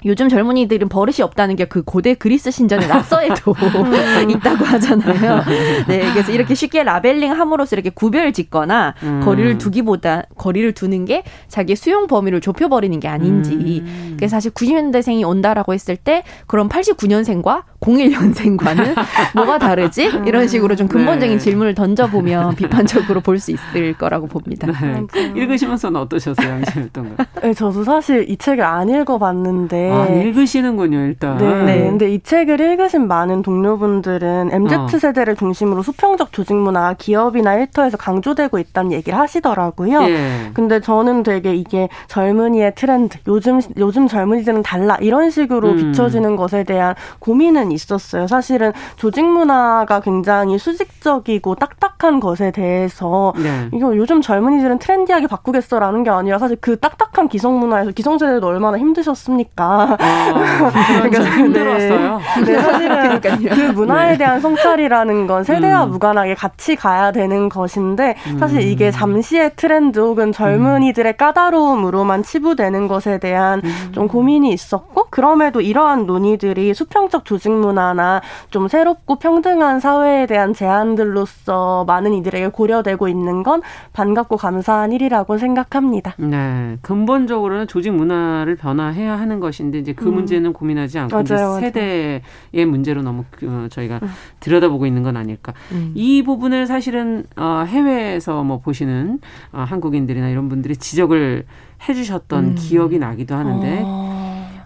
[0.05, 4.29] 요즘 젊은이들은 버릇이 없다는 게 그 고대 그리스 신전의 낙서에도 음.
[4.31, 5.43] 있다고 하잖아요.
[5.87, 9.21] 네, 그래서 이렇게 쉽게 라벨링 함으로써 이렇게 구별 짓거나 음.
[9.23, 13.83] 거리를 두기보다 거리를 두는 게 자기 수용 범위를 좁혀버리는 게 아닌지.
[13.85, 14.15] 음.
[14.17, 18.95] 그래서 사실 90년대생이 온다라고 했을 때 그럼 89년생과 01년생과는
[19.35, 20.11] 뭐가 다르지?
[20.25, 21.43] 이런 식으로 좀 근본적인 네.
[21.43, 24.67] 질문을 던져보면 비판적으로 볼 수 있을 거라고 봅니다.
[24.81, 25.05] 네.
[25.33, 27.23] 읽으시면서는 어떠셨어요, 양심했던 거?
[27.41, 31.37] 네, 저도 사실 이 책을 안 읽어봤는데 아, 읽으시는군요, 일단.
[31.37, 31.63] 네.
[31.63, 31.79] 네.
[31.89, 38.59] 근데 이 책을 읽으신 많은 동료분들은 MZ 세대를 중심으로 수평적 조직 문화 기업이나 일터에서 강조되고
[38.59, 40.01] 있다는 얘기를 하시더라고요.
[40.09, 40.51] 예.
[40.53, 45.77] 근데 저는 되게 이게 젊은이의 트렌드, 요즘 요즘 젊은이들은 달라 이런 식으로 음.
[45.77, 48.27] 비춰지는 것에 대한 고민은 있었어요.
[48.27, 53.69] 사실은 조직 문화가 굉장히 수직적이고 딱딱한 것에 대해서 네.
[53.73, 58.77] 이거 요즘 젊은이들은 트렌디하게 바꾸겠어라는 게 아니라 사실 그 딱딱한 기성 문화에서 기성 세대도 얼마나
[58.77, 59.97] 힘드셨습니까?
[59.99, 60.71] 아,
[61.09, 62.19] 그러니까 힘들었어요.
[62.45, 64.17] 네, 네 사실은 그 문화에 네.
[64.17, 65.91] 대한 성찰이라는 건 세대와 음.
[65.91, 68.91] 무관하게 같이 가야 되는 것인데 사실 이게 음.
[68.91, 73.89] 잠시의 트렌드 혹은 젊은이들의 까다로움으로만 치부되는 것에 대한 음.
[73.91, 81.85] 좀 고민이 있었고 그럼에도 이러한 논의들이 수평적 조직 문화나 좀 새롭고 평등한 사회에 대한 제안들로서
[81.85, 83.61] 많은 이들에게 고려되고 있는 건
[83.93, 86.13] 반갑고 감사한 일이라고 생각합니다.
[86.17, 90.15] 네, 근본적으로는 조직 문화를 변화해야 하는 것인데 이제 그 음.
[90.15, 92.21] 문제는 고민하지 않고 맞아요, 이제 세대의
[92.53, 92.67] 맞아요.
[92.67, 94.09] 문제로 너무 어, 저희가 음.
[94.39, 95.53] 들여다보고 있는 건 아닐까.
[95.71, 95.91] 음.
[95.95, 99.19] 이 부분을 사실은 어, 해외에서 뭐 보시는
[99.51, 101.45] 어, 한국인들이나 이런 분들이 지적을
[101.87, 102.55] 해주셨던 음.
[102.55, 103.81] 기억이 나기도 하는데.
[103.85, 104.08] 어.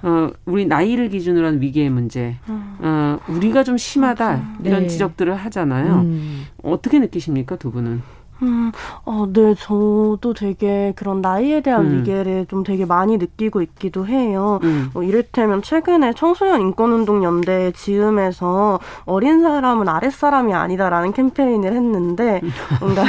[0.03, 2.77] 어, 우리 나이를 기준으로 한 위기의 문제, 음.
[2.79, 4.87] 어, 우리가 좀 심하다, 이런 네.
[4.87, 6.01] 지적들을 하잖아요.
[6.01, 6.43] 음.
[6.61, 8.01] 어떻게 느끼십니까, 두 분은?
[8.43, 8.71] 음,
[9.06, 11.99] 어, 네, 저도 되게 그런 나이에 대한 음.
[11.99, 14.60] 위계를 좀 되게 많이 느끼고 있기도 해요.
[14.63, 14.89] 음.
[14.93, 22.41] 어, 이를테면 최근에 청소년 인권운동 연대 지음에서 어린 사람은 아랫사람이 아니다라는 캠페인을 했는데
[22.82, 23.03] 뭔가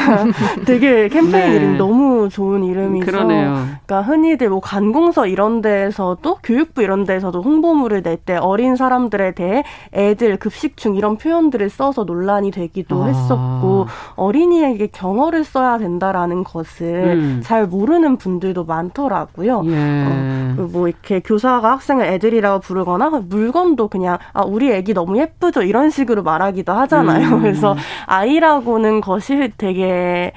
[0.64, 1.56] 되게 캠페인 네.
[1.56, 3.64] 이름이 너무 좋은 이름이서 그러네요.
[3.86, 9.64] 그러니까 흔히들 뭐 관공서 이런 데에서도 교육부 이런 데에서도 홍보물을 낼 때 어린 사람들에 대해
[9.92, 13.06] 애들 급식 중 이런 표현들을 써서 논란이 되기도 아.
[13.06, 17.40] 했었고 어린이에게 경험 영어를 써야 된다라는 것을 음.
[17.42, 19.62] 잘 모르는 분들도 많더라고요.
[19.66, 20.04] 예.
[20.06, 25.90] 어, 뭐 이렇게 교사가 학생을 애들이라고 부르거나 물건도 그냥 아 우리 애기 너무 예쁘죠 이런
[25.90, 27.28] 식으로 말하기도 하잖아요.
[27.28, 27.40] 음.
[27.42, 30.32] 그래서 아이라고는 것이 되게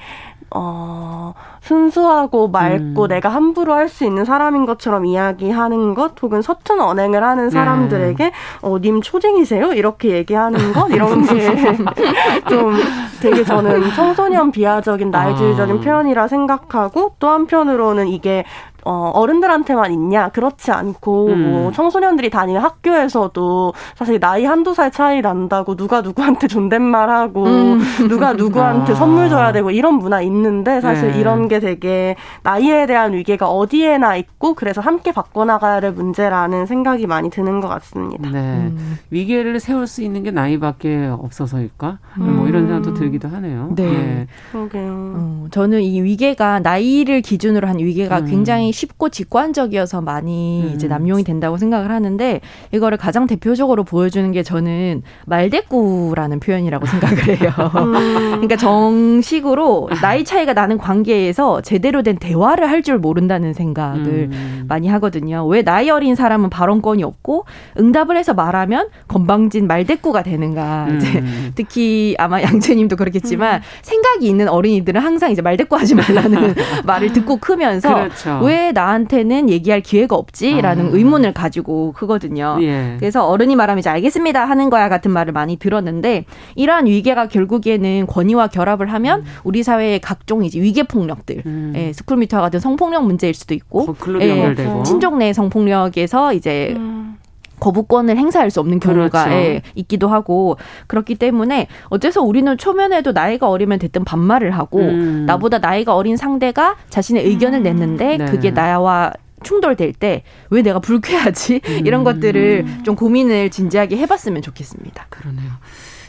[0.50, 3.08] 어, 순수하고 맑고 음.
[3.08, 8.32] 내가 함부로 할 수 있는 사람인 것처럼 이야기하는 것 혹은 서툰 언행을 하는 사람들에게 네.
[8.60, 9.72] 어, 님 초딩이세요?
[9.72, 11.56] 이렇게 얘기하는 것 이런 게
[12.50, 12.74] 좀
[13.20, 15.80] 되게 저는 청소년 비하적인 나이질적인 아.
[15.80, 18.44] 표현이라 생각하고 또 한편으로는 이게
[18.90, 20.30] 어, 어른들한테만 있냐?
[20.30, 21.52] 그렇지 않고, 음.
[21.52, 27.80] 뭐, 청소년들이 다니는 학교에서도 사실 나이 한두 살 차이 난다고 누가 누구한테 존댓말하고, 음.
[28.08, 28.96] 누가 누구한테 아.
[28.96, 31.20] 선물 줘야 되고, 이런 문화 있는데, 사실 네.
[31.20, 37.28] 이런 게 되게 나이에 대한 위계가 어디에나 있고, 그래서 함께 바꿔나가야 될 문제라는 생각이 많이
[37.28, 38.30] 드는 것 같습니다.
[38.30, 38.38] 네.
[38.38, 38.98] 음.
[39.10, 41.98] 위계를 세울 수 있는 게 나이밖에 없어서일까?
[42.16, 43.68] 뭐 이런 생각도 들기도 하네요.
[43.76, 43.84] 네.
[43.84, 44.26] 네.
[44.50, 45.12] 그러게요.
[45.14, 48.24] 어, 저는 이 위계가 나이를 기준으로 한 위계가 음.
[48.24, 50.72] 굉장히 쉽고 직관적이어서 많이 음.
[50.74, 52.40] 이제 남용이 된다고 생각을 하는데
[52.72, 57.50] 이거를 가장 대표적으로 보여주는 게 저는 말대꾸라는 표현이라고 생각을 해요.
[57.76, 57.92] 음.
[58.32, 64.64] 그러니까 정식으로 나이 차이가 나는 관계에서 제대로 된 대화를 할 줄 모른다는 생각을 음.
[64.68, 65.44] 많이 하거든요.
[65.48, 67.44] 왜 나이 어린 사람은 발언권이 없고
[67.76, 70.86] 응답을 해서 말하면 건방진 말대꾸가 되는가.
[70.88, 70.96] 음.
[70.96, 71.24] 이제
[71.56, 73.60] 특히 아마 양채님도 그렇겠지만 음.
[73.82, 76.54] 생각이 있는 어린이들은 항상 이제 말대꾸하지 말라는
[76.86, 78.38] 말을 듣고 크면서 그렇죠.
[78.44, 80.90] 왜왜 나한테는 얘기할 기회가 없지라는 아.
[80.92, 82.58] 의문을 가지고 크거든요.
[82.60, 82.96] 예.
[82.98, 86.24] 그래서 어른이 말하면 이제 알겠습니다 하는 거야 같은 말을 많이 들었는데
[86.56, 89.24] 이러한 위계가 결국에는 권위와 결합을 하면 음.
[89.44, 91.72] 우리 사회의 각종 이제 위계 폭력들, 음.
[91.76, 97.16] 예, 스쿨미터와 같은 성폭력 문제일 수도 있고, 예, 친족 내 성폭력에서 이제 음.
[97.58, 99.30] 거부권을 행사할 수 없는 경우가 그렇죠.
[99.30, 105.24] 예, 있기도 하고 그렇기 때문에 어째서 우리는 초면에도 나이가 어리면 됐든 반말을 하고 음.
[105.26, 107.62] 나보다 나이가 어린 상대가 자신의 의견을 음.
[107.62, 108.24] 냈는데 네.
[108.26, 111.86] 그게 나와 충돌될 때 왜 내가 불쾌하지 음.
[111.86, 115.06] 이런 것들을 좀 고민을 진지하게 해봤으면 좋겠습니다.
[115.10, 115.50] 그러네요.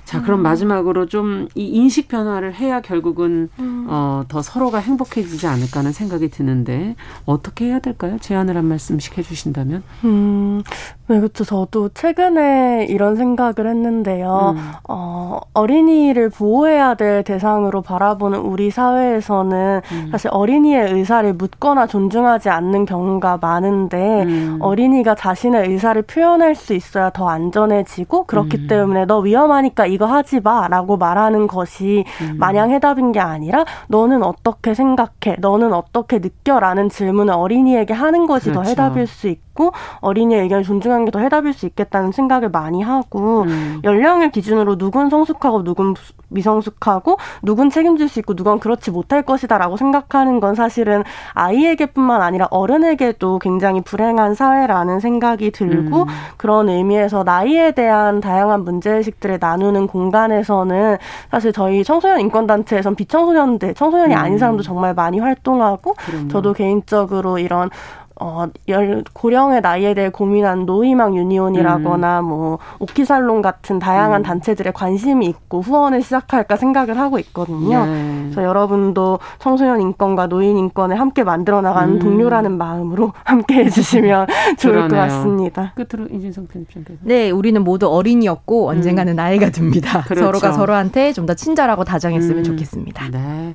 [0.09, 0.43] 자, 그럼 음.
[0.43, 3.85] 마지막으로 좀 이 인식 변화를 해야 결국은 음.
[3.89, 6.95] 어, 더 서로가 행복해지지 않을까 하는 생각이 드는데
[7.25, 8.17] 어떻게 해야 될까요?
[8.19, 9.83] 제안을 한 말씀씩 해주신다면?
[10.05, 10.63] 음,
[11.07, 11.43] 네, 그렇죠.
[11.43, 14.55] 저도 최근에 이런 생각을 했는데요.
[14.55, 14.71] 음.
[14.87, 20.07] 어, 어린이를 보호해야 될 대상으로 바라보는 우리 사회에서는 음.
[20.11, 24.57] 사실 어린이의 의사를 묻거나 존중하지 않는 경우가 많은데 음.
[24.61, 28.67] 어린이가 자신의 의사를 표현할 수 있어야 더 안전해지고 그렇기 음.
[28.67, 32.37] 때문에 너 위험하니까 이거 하지 마라고 말하는 것이 음.
[32.39, 35.35] 마냥 해답인 게 아니라 너는 어떻게 생각해?
[35.39, 38.63] 너는 어떻게 느껴 라는 질문을 어린이에게 하는 것이 그렇죠.
[38.63, 42.83] 더 해답일 수 있고 있고 어린이의 의견을 존중하는 게 더 해답일 수 있겠다는 생각을 많이
[42.83, 43.81] 하고 음.
[43.83, 45.95] 연령을 기준으로 누군 성숙하고 누군
[46.27, 53.39] 미성숙하고 누군 책임질 수 있고 누군 그렇지 못할 것이다라고 생각하는 건 사실은 아이에게뿐만 아니라 어른에게도
[53.39, 56.07] 굉장히 불행한 사회라는 생각이 들고 음.
[56.37, 60.97] 그런 의미에서 나이에 대한 다양한 문제 의식들을 나누는 공간에서는
[61.31, 64.19] 사실 저희 청소년 인권 단체에선 비청소년들 청소년이 음.
[64.19, 66.27] 아닌 사람도 정말 많이 활동하고 그럼요.
[66.27, 67.71] 저도 개인적으로 이런
[68.19, 72.25] 어, 열, 고령의 나이에 대해 고민한 노희망 유니온이라거나 음.
[72.25, 74.23] 뭐, 오키살롱 같은 다양한 음.
[74.23, 77.85] 단체들의 관심이 있고 후원을 시작할까 생각을 하고 있거든요.
[77.85, 78.19] 네.
[78.23, 81.99] 그래서 여러분도 청소년 인권과 노인 인권을 함께 만들어 나가는 음.
[81.99, 84.27] 동료라는 마음으로 함께 해주시면
[84.59, 85.73] 좋을 것 같습니다.
[85.75, 86.99] 끝으로 이진성 편집장께서.
[87.03, 89.15] 네, 우리는 모두 어린이였고 언젠가는 음.
[89.15, 90.01] 나이가 듭니다.
[90.07, 90.25] 그렇죠.
[90.25, 92.43] 서로가 서로한테 좀 더 친절하고 다정했으면 음.
[92.43, 93.09] 좋겠습니다.
[93.11, 93.53] 네.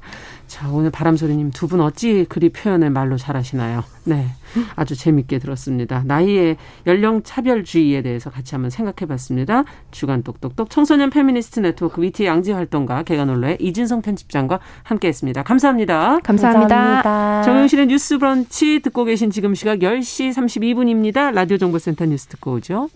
[0.54, 3.82] 자, 오늘 바람소리님 두 분 어찌 그리 표현을 말로 잘하시나요?
[4.04, 4.28] 네.
[4.76, 6.04] 아주 재밌게 들었습니다.
[6.06, 9.64] 나이의 연령 차별주의에 대해서 같이 한번 생각해 봤습니다.
[9.90, 15.42] 주간 똑똑똑 청소년 페미니스트 네트워크 위티 양지혜 활동가 계간홀로의 이진송 편집장과 함께 했습니다.
[15.42, 16.20] 감사합니다.
[16.22, 16.76] 감사합니다.
[17.02, 17.42] 감사합니다.
[17.42, 21.32] 정영실의 뉴스 브런치 듣고 계신 지금 시각 10시 32분입니다.
[21.34, 22.90] 라디오 정보센터 뉴스 듣고 오죠.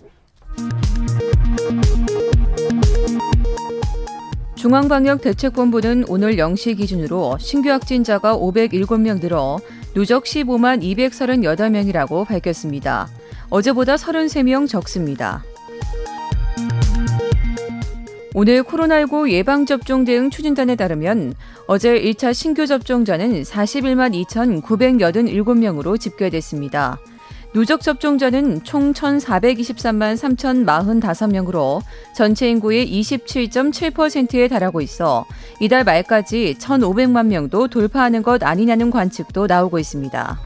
[4.58, 9.60] 중앙방역대책본부는 오늘 0시 기준으로 신규 확진자가 507명 늘어
[9.94, 13.08] 누적 15만 238명이라고 밝혔습니다.
[13.50, 15.44] 어제보다 33명 적습니다.
[18.34, 21.34] 오늘 코로나19 예방접종 대응 추진단에 따르면
[21.68, 26.98] 어제 1차 신규 접종자는 41만 2,987명으로 집계됐습니다.
[27.54, 31.80] 누적 접종자는 총 1,423만 3,045명으로
[32.14, 35.24] 전체 인구의 27.7%에 달하고 있어
[35.60, 40.38] 이달 말까지 1,500만 명도 돌파하는 것 아니냐는 관측도 나오고 있습니다.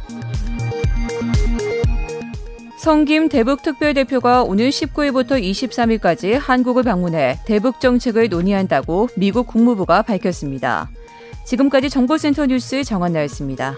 [2.78, 10.90] 성김 대북특별대표가 오늘 19일부터 23일까지 한국을 방문해 대북 정책을 논의한다고 미국 국무부가 밝혔습니다.
[11.44, 13.76] 지금까지 정보센터 뉴스 정한나였습니다.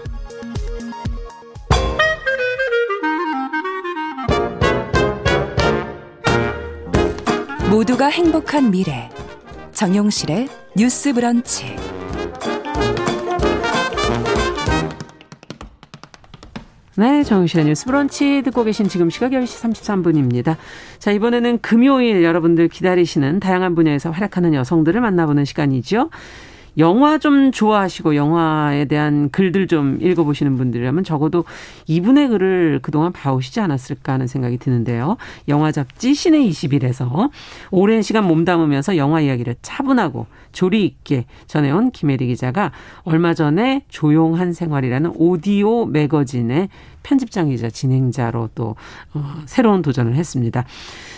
[7.75, 9.09] 모두가 행복한 미래
[9.73, 11.75] 정용실의 뉴스 브런치
[16.95, 20.55] 네, 정용실의 뉴스 브런치 듣고 계신 지금 시각 10시 33분입니다.
[20.99, 26.09] 자, 이번에는 금요일 여러분들 기다리시는 다양한 분야에서 활약하는 여성들을 만나보는 시간이죠.
[26.77, 31.45] 영화 좀 좋아하시고 영화에 대한 글들 좀 읽어보시는 분들이라면 적어도
[31.87, 35.17] 이분의 글을 그동안 봐오시지 않았을까 하는 생각이 드는데요.
[35.47, 37.29] 영화 잡지 시내 20일에서
[37.71, 42.71] 오랜 시간 몸담으면서 영화 이야기를 차분하고 조리 있게 전해온 김혜리 기자가
[43.03, 46.69] 얼마 전에 조용한 생활이라는 오디오 매거진의
[47.03, 48.75] 편집장이자 진행자로 또
[49.13, 50.65] 어, 새로운 도전을 했습니다.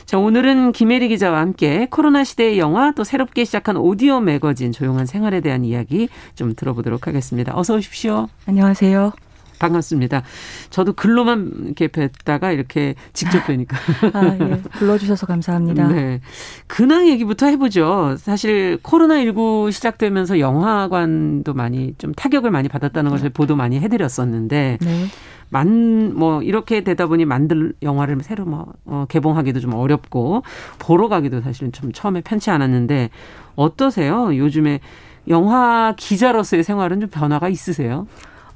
[0.07, 5.41] 자, 오늘은 김혜리 기자와 함께 코로나 시대의 영화 또 새롭게 시작한 오디오 매거진 조용한 생활에
[5.41, 7.51] 대한 이야기 좀 들어보도록 하겠습니다.
[7.53, 8.29] 어서 오십시오.
[8.45, 9.11] 안녕하세요.
[9.59, 10.23] 반갑습니다.
[10.69, 13.77] 저도 글로만 이렇게 뵀다가 이렇게 직접 뵈니까.
[14.13, 14.61] 아, 예.
[14.73, 15.87] 불러주셔서 감사합니다.
[15.87, 16.21] 네.
[16.67, 18.15] 근황 얘기부터 해보죠.
[18.17, 24.77] 사실 코로나19 시작되면서 영화관도 많이 좀 타격을 많이 받았다는 것을 보도 많이 해드렸었는데.
[24.81, 25.05] 네.
[25.49, 30.43] 만, 뭐, 이렇게 되다 보니 만들 영화를 새로 뭐, 어, 개봉하기도 좀 어렵고,
[30.77, 33.09] 보러 가기도 사실은 좀 처음에 편치 않았는데,
[33.55, 34.35] 어떠세요?
[34.35, 34.81] 요즘에
[35.29, 38.07] 영화 기자로서의 생활은 좀 변화가 있으세요?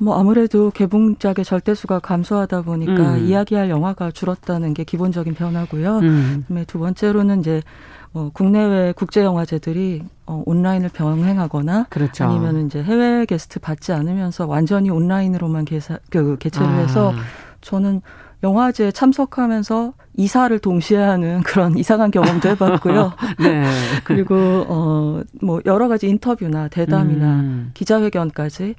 [0.01, 3.25] 뭐 아무래도 개봉작의 절대수가 감소하다 보니까 음.
[3.27, 5.99] 이야기할 영화가 줄었다는 게 기본적인 변화고요.
[5.99, 6.43] 음.
[6.47, 7.61] 그다음에 두 번째로는 이제
[8.13, 12.23] 어, 국내외 국제 영화제들이 어, 온라인을 병행하거나 그렇죠.
[12.23, 16.77] 아니면 이제 해외 게스트 받지 않으면서 완전히 온라인으로만 개사, 그, 개최를 아.
[16.79, 17.13] 해서
[17.61, 18.01] 저는
[18.41, 23.13] 영화제에 참석하면서 이사를 동시에 하는 그런 이상한 경험도 해봤고요.
[23.39, 23.63] 네.
[24.03, 24.35] 그리고
[24.67, 25.01] 어
[25.41, 27.71] 뭐 여러 가지 인터뷰나 대담이나 음.
[27.73, 28.75] 기자회견까지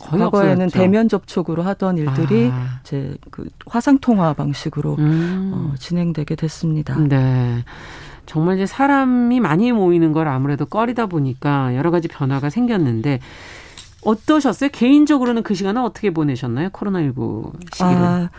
[0.00, 0.78] 과거에는 없었죠.
[0.78, 2.80] 대면 접촉으로 하던 일들이 아.
[2.82, 5.52] 이제 그 화상 통화 방식으로 음.
[5.54, 6.96] 어, 진행되게 됐습니다.
[6.98, 7.64] 네.
[8.26, 13.20] 정말 이제 사람이 많이 모이는 걸 아무래도 꺼리다 보니까 여러 가지 변화가 생겼는데
[14.04, 14.70] 어떠셨어요?
[14.72, 16.70] 개인적으로는 그 시간을 어떻게 보내셨나요?
[16.70, 17.92] 코로나19 시기를.
[17.92, 18.30] 아,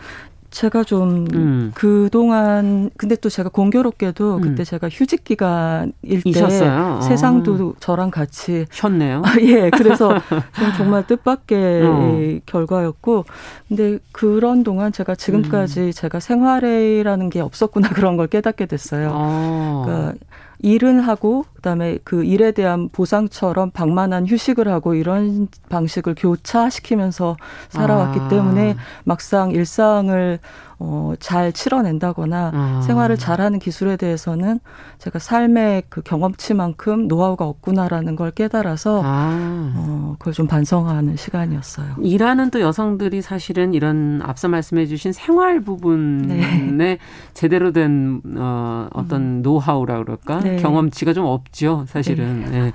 [0.54, 1.72] 제가 좀 음.
[1.74, 4.40] 그동안 근데 또 제가 공교롭게도 음.
[4.40, 7.00] 그때 제가 휴직 기간일 때 있었어요.
[7.02, 7.78] 세상도 아.
[7.80, 9.22] 저랑 같이 쉬었네요.
[9.24, 9.68] 아, 예.
[9.70, 10.14] 그래서
[10.78, 12.38] 정말 뜻밖의 어.
[12.46, 13.24] 결과였고
[13.66, 15.90] 근데 그런 동안 제가 지금까지 음.
[15.90, 19.10] 제가 생활이라는 게 없었구나 그런 걸 깨닫게 됐어요.
[19.12, 19.82] 아.
[19.84, 20.14] 그러니까
[20.60, 27.36] 일은 하고 그다음에 그 일에 대한 보상처럼 방만한 휴식을 하고 이런 방식을 교차시키면서
[27.70, 28.28] 살아왔기 아.
[28.28, 30.38] 때문에 막상 일상을
[30.78, 32.82] 어, 잘 치러낸다거나 아.
[32.84, 34.60] 생활을 잘하는 기술에 대해서는
[34.98, 39.72] 제가 삶의 그 경험치만큼 노하우가 없구나라는 걸 깨달아서 아.
[39.76, 41.96] 어, 그걸 좀 반성하는 시간이었어요.
[42.02, 46.98] 일하는 또 여성들이 사실은 이런 앞서 말씀해주신 생활 부분에 네.
[47.34, 49.42] 제대로 된 어, 어떤 음.
[49.42, 50.56] 노하우라 그럴까 네.
[50.56, 52.44] 경험치가 좀 없죠, 사실은.
[52.44, 52.50] 네.
[52.50, 52.72] 네.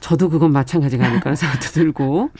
[0.00, 2.30] 저도 그건 마찬가지가 아닐까라는 생각도 들고.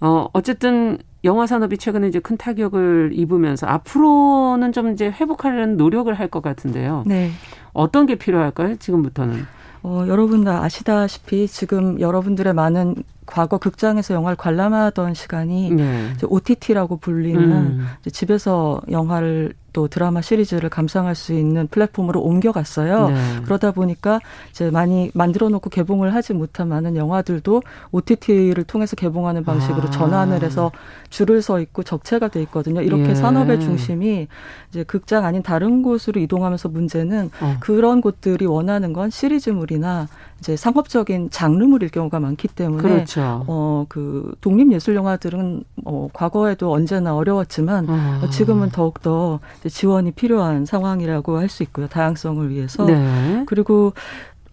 [0.00, 6.26] 어, 어쨌든 영화 산업이 최근에 이제 큰 타격을 입으면서 앞으로는 좀 이제 회복하려는 노력을 할
[6.30, 7.04] 것 같은데요.
[7.06, 7.30] 네.
[7.72, 8.76] 어떤 게 필요할까요?
[8.76, 9.44] 지금부터는?
[9.82, 16.12] 어, 여러분 다 아시다시피 지금 여러분들의 많은 과거 극장에서 영화를 관람하던 시간이 네.
[16.22, 17.86] OTT라고 불리는 음.
[18.10, 23.10] 집에서 영화를 또 드라마 시리즈를 감상할 수 있는 플랫폼으로 옮겨갔어요.
[23.10, 23.16] 네.
[23.44, 29.88] 그러다 보니까 이제 많이 만들어 놓고 개봉을 하지 못한 많은 영화들도 OTT를 통해서 개봉하는 방식으로
[29.88, 29.90] 아.
[29.90, 30.72] 전환을 해서
[31.10, 32.80] 줄을 서 있고 적체가 돼 있거든요.
[32.80, 33.14] 이렇게 예.
[33.14, 34.28] 산업의 중심이
[34.70, 37.56] 이제 극장 아닌 다른 곳으로 이동하면서 문제는 어.
[37.60, 40.08] 그런 곳들이 원하는 건 시리즈물이나
[40.40, 43.44] 이제 상업적인 장르물일 경우가 많기 때문에 그렇죠.
[43.46, 48.28] 어그 독립 예술 영화들은 어 과거에도 언제나 어려웠지만 어.
[48.30, 51.86] 지금은 더욱 더 지원이 필요한 상황이라고 할 수 있고요.
[51.88, 52.84] 다양성을 위해서.
[52.84, 53.44] 네.
[53.46, 53.92] 그리고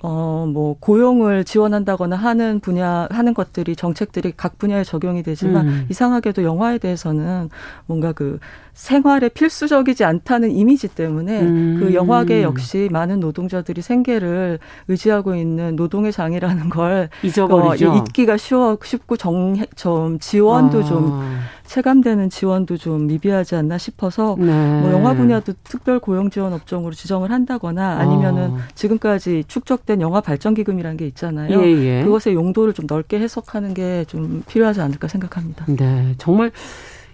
[0.06, 5.86] 어, 뭐, 고용을 지원한다거나 하는 분야, 하는 것들이, 정책들이 각 분야에 적용이 되지만, 음.
[5.90, 7.50] 이상하게도 영화에 대해서는
[7.86, 8.38] 뭔가 그
[8.74, 11.78] 생활에 필수적이지 않다는 이미지 때문에 음.
[11.80, 17.92] 그 영화계 역시 많은 노동자들이 생계를 의지하고 있는 노동의 장이라는 걸 잊어버리죠.
[17.92, 20.84] 어, 잊기가 쉬워 쉽고 정, 좀 지원도 아.
[20.84, 24.46] 좀 체감되는 지원도 좀 미비하지 않나 싶어서 네.
[24.82, 28.58] 뭐 영화 분야도 특별 고용 지원 업종으로 지정을 한다거나 아니면은 어.
[28.76, 31.62] 지금까지 축적된 영화 발전 기금이라는 게 있잖아요.
[31.62, 32.04] 예, 예.
[32.04, 35.66] 그것의 용도를 좀 넓게 해석하는 게 좀 필요하지 않을까 생각합니다.
[35.68, 36.52] 네, 정말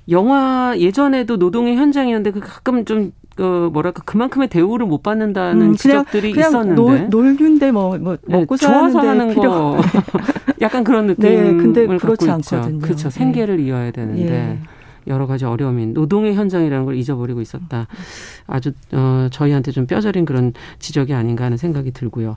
[0.10, 6.34] 영화 예전에도 노동의 현장이었는데 그 가끔 좀 그 뭐랄까 그만큼의 대우를 못 받는다는 음, 지적들이
[6.34, 9.50] 그냥 있었는데 놀, 륜데 뭐, 뭐 네, 먹고 좋아서 하는 필요.
[9.50, 9.78] 거
[10.60, 12.80] 약간 그런 느낌을 네, 근데 그렇지 않거든요.
[12.80, 13.10] 그렇죠.
[13.10, 13.18] 네.
[13.18, 14.60] 생계를 이어야 되는데 예.
[15.08, 17.88] 여러 가지 어려움이 노동의 현장이라는 걸 잊어버리고 있었다.
[18.46, 22.36] 아주 어 저희한테 좀 뼈저린 그런 지적이 아닌가 하는 생각이 들고요.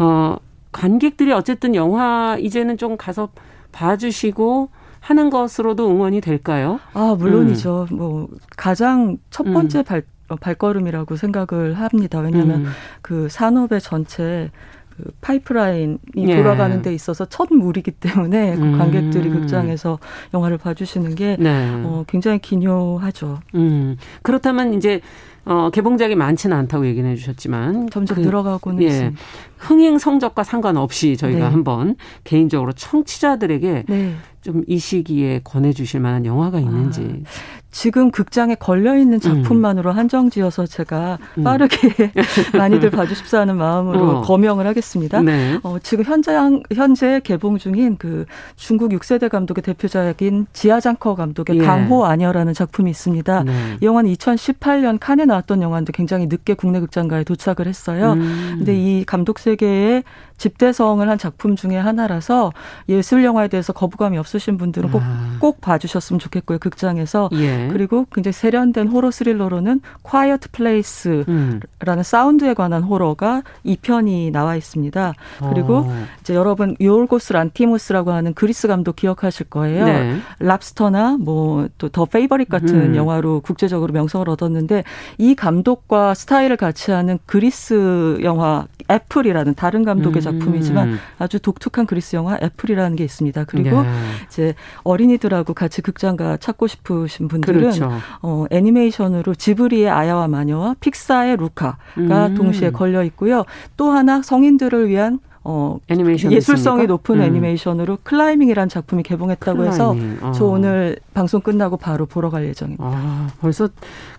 [0.00, 0.36] 어
[0.72, 3.28] 관객들이 어쨌든 영화 이제는 좀 가서
[3.70, 6.80] 봐주시고 하는 것으로도 응원이 될까요?
[6.92, 7.86] 아, 물론이죠.
[7.92, 7.96] 음.
[7.96, 9.84] 뭐 가장 첫 번째 음.
[9.84, 10.02] 발
[10.36, 12.20] 발걸음이라고 생각을 합니다.
[12.20, 12.70] 왜냐하면 음.
[13.02, 14.50] 그 산업의 전체
[14.96, 16.36] 그 파이프라인이 예.
[16.36, 18.78] 돌아가는 데 있어서 첫 물이기 때문에 그 음.
[18.78, 19.98] 관객들이 극장에서
[20.34, 21.70] 영화를 봐주시는 게 네.
[21.84, 23.40] 어, 굉장히 기묘하죠.
[23.54, 23.96] 음.
[24.22, 25.00] 그렇다면 이제
[25.46, 29.20] 어, 개봉작이 많지는 않다고 얘기는 해주셨지만 점점 그, 늘어가고는 예, 있습니다.
[29.56, 31.44] 흥행 성적과 상관없이 저희가 네.
[31.44, 34.14] 한번 개인적으로 청취자들에게 네.
[34.42, 37.22] 좀이 시기에 권해주실 만한 영화가 있는지.
[37.24, 39.96] 아, 지금 극장에 걸려 있는 작품만으로 음.
[39.96, 41.44] 한정지어서 제가 음.
[41.44, 42.12] 빠르게
[42.56, 44.20] 많이들 봐주십사 하는 마음으로 어.
[44.22, 45.20] 거명을 하겠습니다.
[45.22, 45.58] 네.
[45.62, 51.62] 어, 지금 현장 현재 개봉 중인 그 중국 6세대 감독의 대표작인 지하장커 감독의 예.
[51.62, 53.44] 강호 아녀라는 작품이 있습니다.
[53.44, 53.52] 네.
[53.80, 58.14] 이 영화는 2018년 칸에 나왔던 영화인데 굉장히 늦게 국내 극장가에 도착을 했어요.
[58.14, 58.56] 음.
[58.58, 60.02] 근데 이 감독 세계의
[60.40, 62.52] 집대성을 한 작품 중에 하나라서
[62.88, 65.36] 예술 영화에 대해서 거부감이 없 없으신 분들은 꼭, 아.
[65.40, 66.58] 꼭 봐주셨으면 좋겠고요.
[66.58, 67.28] 극장에서.
[67.32, 67.68] 예.
[67.70, 72.02] 그리고 굉장히 세련된 호러 스릴러로는 Quiet Place라는 음.
[72.02, 75.14] 사운드에 관한 호러가 2편이 나와 있습니다.
[75.52, 76.04] 그리고 어.
[76.20, 79.84] 이제 여러분 요르고스 란티모스라고 하는 그리스 감독 기억하실 거예요.
[79.84, 80.16] 네.
[80.38, 82.96] 랍스터나 뭐 또 The Favourite 같은 음.
[82.96, 84.84] 영화로 국제적으로 명성을 얻었는데
[85.18, 90.24] 이 감독과 스타일을 같이 하는 그리스 영화 애플이라는 다른 감독의 음.
[90.30, 93.44] 작품이지만 아주 독특한 그리스 영화 애플이라는 게 있습니다.
[93.44, 93.88] 그리고 네.
[94.28, 97.90] 이제 어린이들하고 같이 극장가 찾고 싶으신 분들은 그렇죠.
[98.22, 102.34] 어, 애니메이션으로 지브리의 아야와 마녀와 픽사의 루카가 음.
[102.34, 103.44] 동시에 걸려 있고요.
[103.76, 106.92] 또 하나 성인들을 위한 어 애니메이션 예술성이 있습니까?
[106.92, 107.22] 높은 음.
[107.22, 109.72] 애니메이션으로 클라이밍이라는 작품이 개봉했다고 클라이밍.
[109.72, 110.32] 해서 어.
[110.32, 112.84] 저 오늘 방송 끝나고 바로 보러 갈 예정입니다.
[112.86, 113.70] 아, 벌써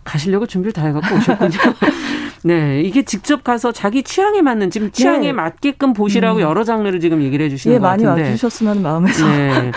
[0.04, 1.52] 가시려고 준비를 다 해갖고 오셨군요.
[2.44, 5.34] 네, 이게 직접 가서 자기 취향에 맞는 지금 취향에 네.
[5.34, 6.42] 맞게끔 보시라고 음.
[6.42, 8.10] 여러 장르를 지금 얘기를 해주시는 예, 것 같은데.
[8.10, 9.28] 많이 와주셨으면 마음에서.
[9.28, 9.72] 네,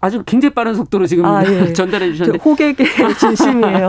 [0.00, 1.72] 아주 굉장히 빠른 속도로 지금 아, 예.
[1.74, 2.86] 전달해 주셨는데 호객의
[3.18, 3.88] 진심이에요.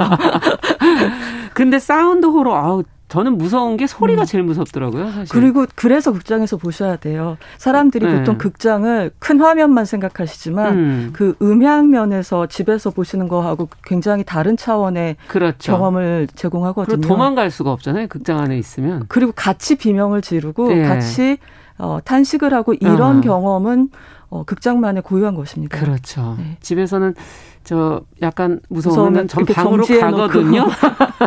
[1.54, 4.26] 근데 사운드 호러 아우 저는 무서운 게 소리가 음.
[4.26, 5.28] 제일 무섭더라고요, 사실.
[5.30, 7.38] 그리고 그래서 극장에서 보셔야 돼요.
[7.58, 8.18] 사람들이 네.
[8.20, 11.10] 보통 극장을 큰 화면만 생각하시지만 음.
[11.14, 15.72] 그 음향 면에서 집에서 보시는 거하고 굉장히 다른 차원의 그렇죠.
[15.72, 16.98] 경험을 제공하거든요.
[16.98, 19.06] 그리고 도망갈 수가 없잖아요, 극장 안에 있으면.
[19.08, 20.84] 그리고 같이 비명을 지르고 네.
[20.84, 21.38] 같이
[21.78, 23.22] 어, 탄식을 하고 이런 어.
[23.22, 23.90] 경험은
[24.30, 25.80] 어, 극장만의 고유한 것입니다.
[25.80, 26.36] 그렇죠.
[26.38, 26.58] 네.
[26.62, 27.16] 집에서는
[27.64, 30.68] 저 약간 무서우면 전 방으로 가거든요.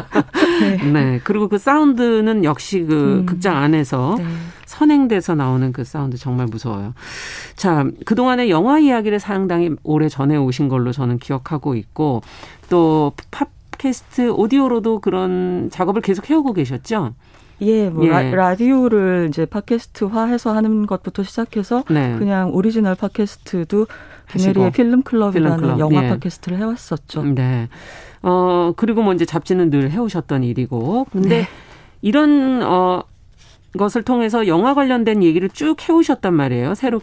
[0.61, 0.77] 네.
[0.91, 1.21] 네.
[1.23, 3.27] 그리고 그 사운드는 역시 그 음.
[3.27, 4.25] 극장 안에서 네.
[4.65, 6.95] 선행돼서 나오는 그 사운드 정말 무서워요.
[7.57, 12.23] 자, 그동안에 영화 이야기를 상당히 오래 전해 오신 걸로 저는 기억하고 있고
[12.71, 17.15] 또 팟캐스트 오디오로도 그런 작업을 계속 해오고 계셨죠?
[17.63, 18.31] 예, 뭐 예.
[18.31, 22.17] 라디오를 이제 팟캐스트화해서 하는 것부터 시작해서 네.
[22.19, 23.87] 그냥 오리지널 팟캐스트도
[24.33, 25.79] 김혜리의 필름 클럽이라는 필름 클럽.
[25.79, 26.09] 영화 예.
[26.09, 27.25] 팟캐스트를 해왔었죠.
[27.25, 27.69] 네.
[28.23, 31.49] 어 그리고 뭐 이제 잡지는 늘 해오셨던 일이고, 근데 네.
[32.03, 33.03] 이런 어
[33.79, 36.75] 것을 통해서 영화 관련된 얘기를 쭉 해오셨단 말이에요.
[36.75, 37.01] 새로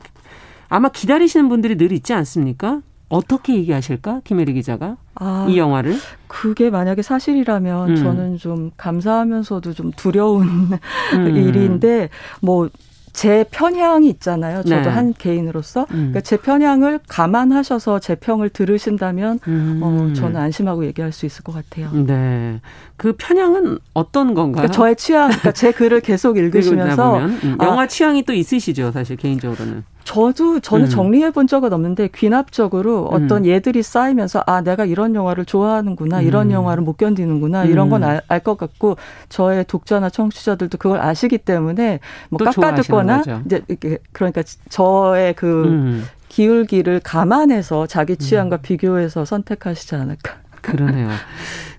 [0.69, 2.81] 아마 기다리시는 분들이 늘 있지 않습니까?
[3.09, 4.21] 어떻게 얘기하실까?
[4.23, 5.95] 김혜리 기자가 아, 이 영화를
[6.27, 7.95] 그게 만약에 사실이라면 음.
[7.95, 10.69] 저는 좀 감사하면서도 좀 두려운
[11.13, 11.27] 음.
[11.37, 12.09] 일인데
[12.41, 14.63] 뭐제 편향이 있잖아요.
[14.63, 14.89] 저도 네.
[14.89, 15.81] 한 개인으로서.
[15.91, 15.95] 음.
[15.95, 19.79] 그러니까 제 편향을 감안하셔서 제 평을 들으신다면 음.
[19.81, 21.89] 어, 저는 안심하고 얘기할 수 있을 것 같아요.
[21.93, 22.59] 네.
[22.97, 24.63] 그 편향은 어떤 건가요?
[24.63, 27.57] 그러니까 저의 취향, 그러니까 제 글을 계속 읽으시면서 음.
[27.61, 29.83] 영화 아, 취향이 또 있으시죠, 사실 개인적으로는.
[30.07, 30.89] 저도 저는 음.
[30.89, 33.45] 정리해 본 적은 없는데 귀납적으로 어떤 음.
[33.45, 36.51] 예들이 쌓이면서 아 내가 이런 영화를 좋아하는구나 이런 음.
[36.53, 38.95] 영화를 못 견디는구나 이런 건 알것 같고
[39.27, 41.99] 저의 독자나 청취자들도 그걸 아시기 때문에
[42.29, 50.46] 뭐 깎아듣거나 이제 이렇게 그러니까 저의 그 기울기를 감안해서 자기 취향과 비교해서 선택하시지 않을까.
[50.67, 51.09] 그러네요.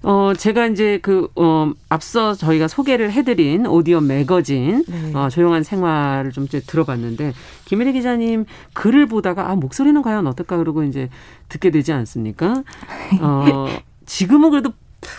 [0.02, 5.12] 어, 제가 이제 그, 어, 앞서 저희가 소개를 해드린 오디오 매거진, 네.
[5.14, 7.32] 어, 조용한 생활을 좀 이제 들어봤는데,
[7.64, 11.08] 김혜리 기자님 글을 보다가, 아, 목소리는 과연 어떨까 그러고 이제
[11.48, 12.62] 듣게 되지 않습니까?
[13.20, 13.66] 어,
[14.06, 14.72] 지금은 그래도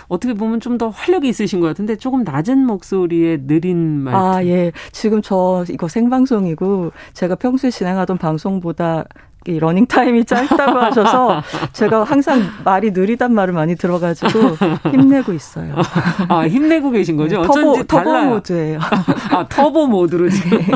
[0.08, 4.16] 어떻게 보면 좀 더 활력이 있으신 것 같은데 조금 낮은 목소리에 느린 말.
[4.16, 4.72] 아, 예.
[4.94, 9.04] 지금 저 이거 생방송이고 제가 평소에 진행하던 방송보다
[9.48, 11.42] 이 러닝 타임이 짧다고 하셔서
[11.74, 14.56] 제가 항상 말이 느리단 말을 많이 들어가지고
[14.92, 15.76] 힘내고 있어요.
[16.30, 17.42] 아 힘내고 계신 거죠?
[17.42, 18.80] 네, turbo, turbo mode예요.
[19.32, 20.60] 아 turbo mode로 지금.
[20.60, 20.68] 네.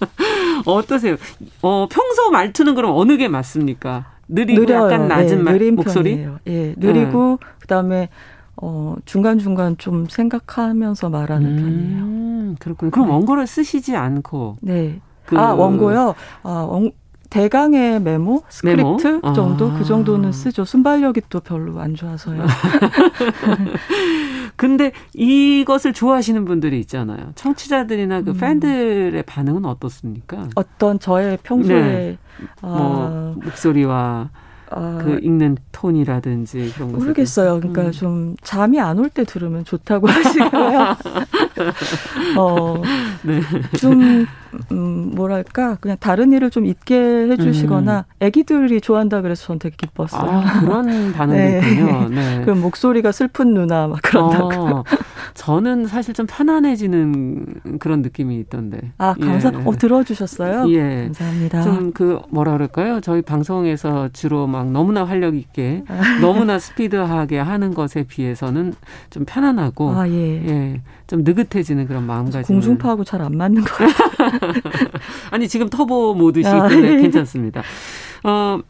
[0.66, 1.16] 어떠세요?
[1.62, 4.06] 어 평소 말투는 그럼 어느 게 맞습니까?
[4.28, 4.84] 느리고 느려요.
[4.84, 6.10] 약간 낮은 네, 말, 목소리?
[6.12, 6.38] 편이에요.
[6.46, 7.46] 예, 느리고 네.
[7.60, 8.08] 그다음에
[8.56, 12.56] 어, 중간중간 좀 생각하면서 말하는 음, 편이에요.
[12.58, 12.90] 그렇군요.
[12.90, 13.12] 그럼 네.
[13.14, 14.56] 원고를 쓰시지 않고.
[14.60, 15.00] 네.
[15.26, 15.38] 그...
[15.38, 16.14] 아, 원고요?
[16.42, 16.92] 아, 원,
[17.32, 19.32] 대강의 메모, 스크립트 메모?
[19.32, 19.78] 정도 아.
[19.78, 20.66] 그 정도는 쓰죠.
[20.66, 22.44] 순발력이 또 별로 안 좋아서요.
[24.56, 27.32] 근데 이것을 좋아하시는 분들이 있잖아요.
[27.34, 28.36] 청취자들이나 그 음.
[28.36, 30.48] 팬들의 반응은 어떻습니까?
[30.56, 32.18] 어떤 저의 평소에 네.
[32.60, 33.34] 뭐 아.
[33.42, 34.28] 목소리와
[34.74, 37.58] 아, 그 읽는 톤이라든지 그런 거 모르겠어요.
[37.60, 37.92] 그러니까 음.
[37.92, 40.96] 좀 잠이 안 올 때 들으면 좋다고 하시고요.
[42.38, 42.82] 어,
[43.22, 43.40] 네.
[43.78, 44.26] 좀
[44.70, 46.96] 음, 뭐랄까 그냥 다른 일을 좀 잊게
[47.30, 48.26] 해주시거나 음.
[48.26, 50.30] 아기들이 좋아한다 그래서 전 되게 기뻤어요.
[50.30, 51.58] 아, 그런 반응이 네.
[51.58, 52.08] 있군요.
[52.08, 52.42] 네.
[52.44, 54.50] 그 목소리가 슬픈 누나 막 그런다고.
[54.78, 54.84] 어,
[55.34, 58.92] 저는 사실 좀 편안해지는 그런 느낌이 있던데.
[58.98, 59.50] 아 감사.
[59.52, 59.62] 예.
[59.64, 60.70] 어 들어주셨어요?
[60.70, 61.04] 예.
[61.06, 61.62] 감사합니다.
[61.62, 63.00] 좀 그 뭐라 그럴까요?
[63.00, 65.84] 저희 방송에서 주로 막 너무나 활력 있게
[66.20, 68.72] 너무나 스피드하게 하는 것에 비해서는
[69.10, 70.14] 좀 편안하고 아, 예.
[70.46, 70.80] 예.
[71.06, 72.42] 좀 느긋해지는 그런 마음가짐.
[72.54, 74.52] 공중파하고 잘 안 맞는 것 같아요.
[75.30, 77.62] 아니 지금 터보 모드시기 아, 때문에 아, 괜찮습니다.
[78.24, 78.60] 어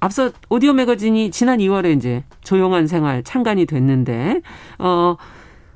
[0.00, 4.42] 앞서 오디오 매거진이 지난 2월에 이제 조용한 생활 창간이 됐는데
[4.78, 5.16] 어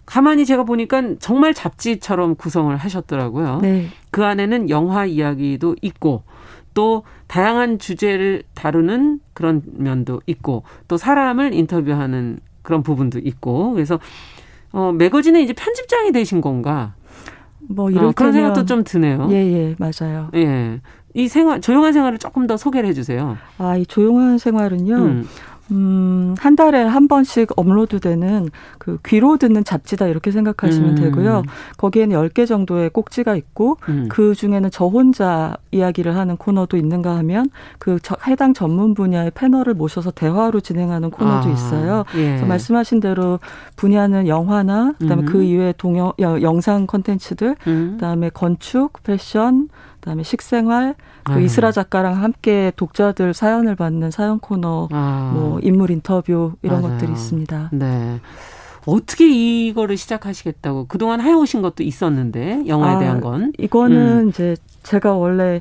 [0.08, 3.58] 가만히 제가 보니까 정말 잡지처럼 구성을 하셨더라고요.
[3.60, 3.88] 네.
[4.10, 6.22] 그 안에는 영화 이야기도 있고
[6.72, 14.00] 또 다양한 주제를 다루는 그런 면도 있고 또 사람을 인터뷰하는 그런 부분도 있고 그래서
[14.72, 16.94] 어 매거진의 이제 편집장이 되신 건가?
[17.60, 19.28] 뭐 이런 어, 그런 생각도 좀 드네요.
[19.30, 20.30] 예, 예, 맞아요.
[20.34, 20.80] 예.
[21.12, 23.36] 이 생활 조용한 생활을 조금 더 소개를 해 주세요.
[23.58, 24.94] 아, 이 조용한 생활은요.
[24.96, 25.28] 음.
[25.70, 30.94] 음, 한 달에 한 번씩 업로드되는 그 귀로 듣는 잡지다 이렇게 생각하시면 음.
[30.96, 31.42] 되고요.
[31.76, 34.06] 거기에는 10개 정도의 꼭지가 있고 음.
[34.08, 39.74] 그 중에는 저 혼자 이야기를 하는 코너도 있는가 하면 그 저, 해당 전문 분야의 패널을
[39.74, 41.52] 모셔서 대화로 진행하는 코너도 아.
[41.52, 42.04] 있어요.
[42.14, 42.26] 예.
[42.28, 43.38] 그래서 말씀하신 대로
[43.76, 45.26] 분야는 영화나 그다음에 음.
[45.26, 47.90] 그 이외의 동영 영상 콘텐츠들 음.
[47.92, 49.68] 그다음에 건축, 패션,
[50.00, 50.94] 그다음에 식생활,
[51.24, 51.44] 그 네.
[51.44, 55.32] 이스라 작가랑 함께 독자들 사연을 받는 사연 코너, 아.
[55.34, 56.94] 뭐 인물 인터뷰 이런 맞아요.
[56.94, 57.70] 것들이 있습니다.
[57.72, 58.20] 네.
[58.86, 64.28] 어떻게 이거를 시작하시겠다고 그동안 해오신 것도 있었는데 영화에 아, 대한 건 이거는 음.
[64.30, 65.60] 이제 제가 원래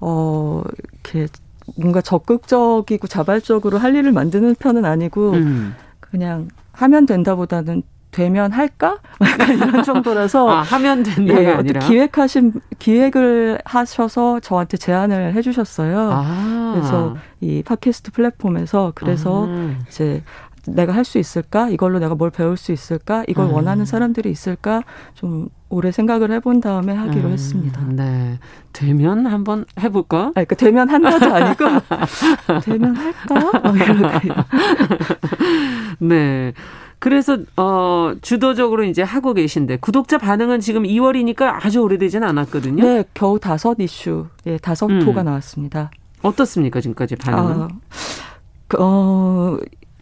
[0.00, 0.62] 어
[1.04, 1.28] 이렇게
[1.76, 5.74] 뭔가 적극적이고 자발적으로 할 일을 만드는 편은 아니고 음.
[6.00, 7.82] 그냥 하면 된다보다는
[8.12, 8.98] 되면 할까?
[9.20, 16.10] 약간 이런 정도라서 아, 하면 된다가 예, 아니라 기획하신 기획을 하셔서 저한테 제안을 해주셨어요.
[16.12, 16.72] 아.
[16.74, 19.76] 그래서 이 팟캐스트 플랫폼에서 그래서 아.
[19.88, 20.22] 이제
[20.66, 21.68] 내가 할 수 있을까?
[21.68, 23.24] 이걸로 내가 뭘 배울 수 있을까?
[23.26, 23.54] 이걸 음.
[23.54, 24.82] 원하는 사람들이 있을까?
[25.14, 27.82] 좀 오래 생각을 해본 다음에 하기로 음, 했습니다.
[27.88, 28.38] 네.
[28.72, 30.32] 되면 한번 해볼까?
[30.36, 31.64] 아니, 그러니까 되면 한다도 아니고,
[32.62, 33.60] 되면 할까?
[33.60, 33.72] 뭐
[35.98, 36.52] 네.
[37.02, 42.84] 그래서 어 주도적으로 이제 하고 계신데 구독자 반응은 지금 2월이니까 아주 오래되지는 않았거든요.
[42.84, 45.00] 네, 겨우 다섯 이슈, 예, 다섯 음.
[45.04, 45.90] 토가 나왔습니다.
[46.22, 47.62] 어떻습니까 지금까지 반응은?
[47.62, 47.68] 아,
[48.78, 49.58] 어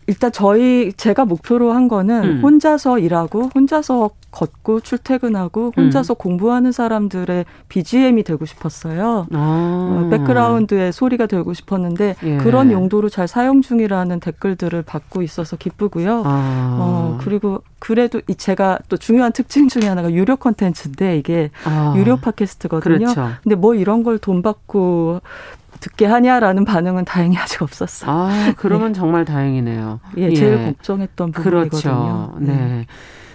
[0.09, 2.41] 일단 저희 제가 목표로 한 거는 음.
[2.43, 6.17] 혼자서 일하고 혼자서 걷고 출퇴근하고 혼자서 음.
[6.17, 9.27] 공부하는 사람들의 BGM이 되고 싶었어요.
[9.33, 9.37] 아.
[9.37, 12.37] 어, 백그라운드의 소리가 되고 싶었는데 예.
[12.39, 16.23] 그런 용도로 잘 사용 중이라는 댓글들을 받고 있어서 기쁘고요.
[16.25, 16.77] 아.
[16.81, 21.95] 어, 그리고 그래도 제가 또 중요한 특징 중에 하나가 유료 콘텐츠인데 이게 아.
[21.97, 22.99] 유료 팟캐스트거든요.
[22.99, 23.31] 그렇죠.
[23.43, 25.21] 근데 뭐 이런 걸 돈 받고
[25.81, 28.11] 듣게 하냐라는 반응은 다행히 아직 없었어요.
[28.11, 28.99] 아, 그러면 네.
[28.99, 30.01] 정말 다행이네요.
[30.19, 31.71] 예, 예, 제일 걱정했던 부분이거든요.
[31.71, 32.35] 그렇죠.
[32.39, 32.55] 네.
[32.55, 32.87] 네.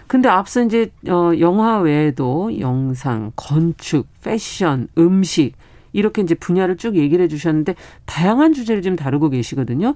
[0.08, 5.54] 근데 앞서 이제 어 영화 외에도 영상, 건축, 패션, 음식
[5.94, 7.76] 이렇게 이제 분야를 쭉 얘기를 해 주셨는데
[8.06, 9.96] 다양한 주제를 좀 다루고 계시거든요.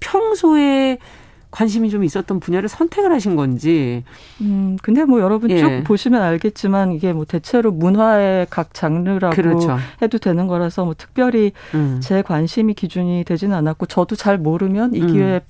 [0.00, 0.98] 평소에
[1.50, 4.04] 관심이 좀 있었던 분야를 선택을 하신 건지.
[4.40, 5.58] 음, 근데 뭐 여러분 예.
[5.58, 9.76] 쭉 보시면 알겠지만 이게 뭐 대체로 문화의 각 장르라고 그렇죠.
[10.02, 12.00] 해도 되는 거라서 뭐 특별히 음.
[12.02, 15.40] 제 관심이 기준이 되지는 않았고 저도 잘 모르면 이 기회 음.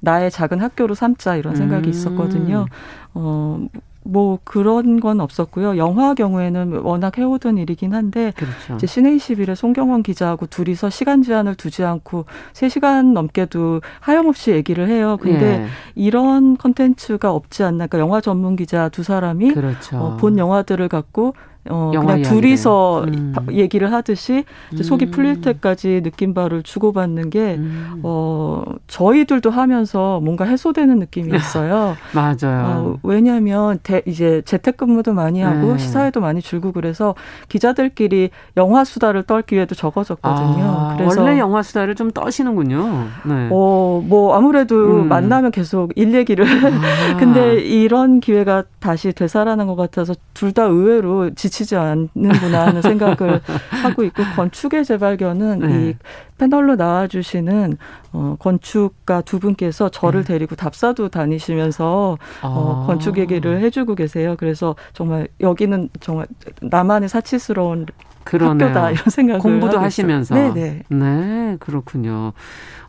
[0.00, 1.90] 나의 작은 학교로 삼자 이런 생각이 음.
[1.90, 2.66] 있었거든요.
[3.14, 3.66] 어,
[4.10, 5.76] 뭐 그런 건 없었고요.
[5.76, 8.74] 영화 경우에는 워낙 해오던 일이긴 한데 그렇죠.
[8.76, 15.18] 이제 시네이시빌의 송경원 기자하고 둘이서 시간 제한을 두지 않고 3시간 넘게도 하염없이 얘기를 해요.
[15.20, 15.66] 근데 예.
[15.94, 17.86] 이런 컨텐츠가 없지 않나.
[17.86, 19.98] 그러니까 영화 전문 기자 두 사람이 그렇죠.
[19.98, 21.34] 어, 본 영화들을 갖고
[21.70, 23.34] 어, 그냥 둘이서 음.
[23.52, 25.10] 얘기를 하듯이 이제 속이 음.
[25.10, 28.00] 풀릴 때까지 느낀 바를 주고받는 게, 음.
[28.02, 31.96] 어, 저희들도 하면서 뭔가 해소되는 느낌이 있어요.
[32.14, 32.66] 맞아요.
[32.66, 35.78] 어, 왜냐하면 대, 이제 재택근무도 많이 하고 네.
[35.78, 37.14] 시사회도 많이 줄고 그래서
[37.48, 40.64] 기자들끼리 영화 수다를 떨 기회도 적어졌거든요.
[40.64, 43.06] 아, 그래서 원래 영화 수다를 좀 떠시는군요.
[43.24, 43.48] 네.
[43.50, 45.08] 어, 뭐 아무래도 음.
[45.08, 46.44] 만나면 계속 일 얘기를.
[46.46, 47.16] 아.
[47.18, 53.40] 근데 이런 기회가 다시 되살아난 것 같아서 둘 다 의외로 지치 미치지 않는구나 하는 생각을
[53.82, 55.88] 하고 있고 건축의 재발견은 네.
[55.90, 55.94] 이
[56.38, 57.76] 패널로 나와주시는
[58.12, 60.34] 어, 건축가 두 분께서 저를 네.
[60.34, 62.48] 데리고 답사도 다니시면서 어, 아.
[62.48, 64.36] 어, 건축 얘기를 해주고 계세요.
[64.38, 66.26] 그래서 정말 여기는 정말
[66.62, 67.86] 나만의 사치스러운
[68.24, 68.68] 그러네요.
[68.68, 72.32] 학교다 이런 생각을 공부도 하시면서 네네 네 그렇군요.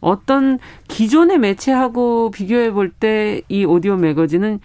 [0.01, 4.59] 어떤 기존의 매체하고 비교해 볼 때 이 오디오 매거진은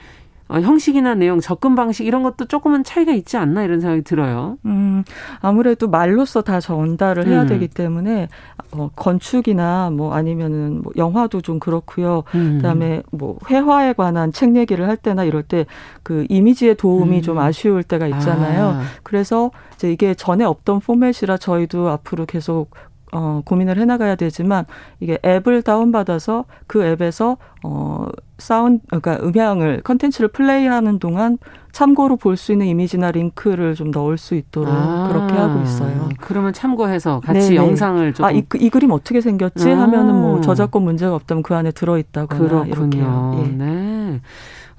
[0.49, 4.59] 어, 형식이나 내용, 접근 방식 이런 것도 조금은 차이가 있지 않나 이런 생각이 들어요.
[4.67, 5.03] 음,
[5.41, 7.47] 아무래도 말로써 다 전달을 해야 음.
[7.47, 8.29] 되기 때문에
[8.73, 12.25] 어, 건축이나 뭐 아니면은 뭐 영화도 좀 그렇고요.
[12.35, 12.59] 음.
[12.59, 15.65] 그다음에 뭐 회화에 관한 책 얘기를 할 때나 이럴 때
[16.05, 17.23] 그 이미지의 도움이 음.
[17.23, 18.69] 좀 아쉬울 때가 있잖아요.
[18.69, 18.83] 아.
[19.03, 22.71] 그래서 이제 이게 전에 없던 포맷이라 저희도 앞으로 계속
[23.15, 24.65] 어, 고민을 해나가야 되지만
[25.01, 28.07] 이게 앱을 다운받아서 그 앱에서 어,
[28.39, 31.39] 사운 그러니까 음향을 컨텐츠를 플레이하는 동안
[31.71, 36.09] 참고로 볼 수 있는 이미지나 링크를 좀 넣을 수 있도록 아, 그렇게 하고 있어요.
[36.21, 37.57] 그러면 참고해서 같이 네네.
[37.57, 39.81] 영상을 좀 아이 이 그림 어떻게 생겼지 아.
[39.83, 43.33] 하면은 뭐 저작권 문제가 없다면 그 안에 들어 있다거나 그렇군요.
[43.37, 43.57] 이렇게 예.
[43.57, 44.21] 네.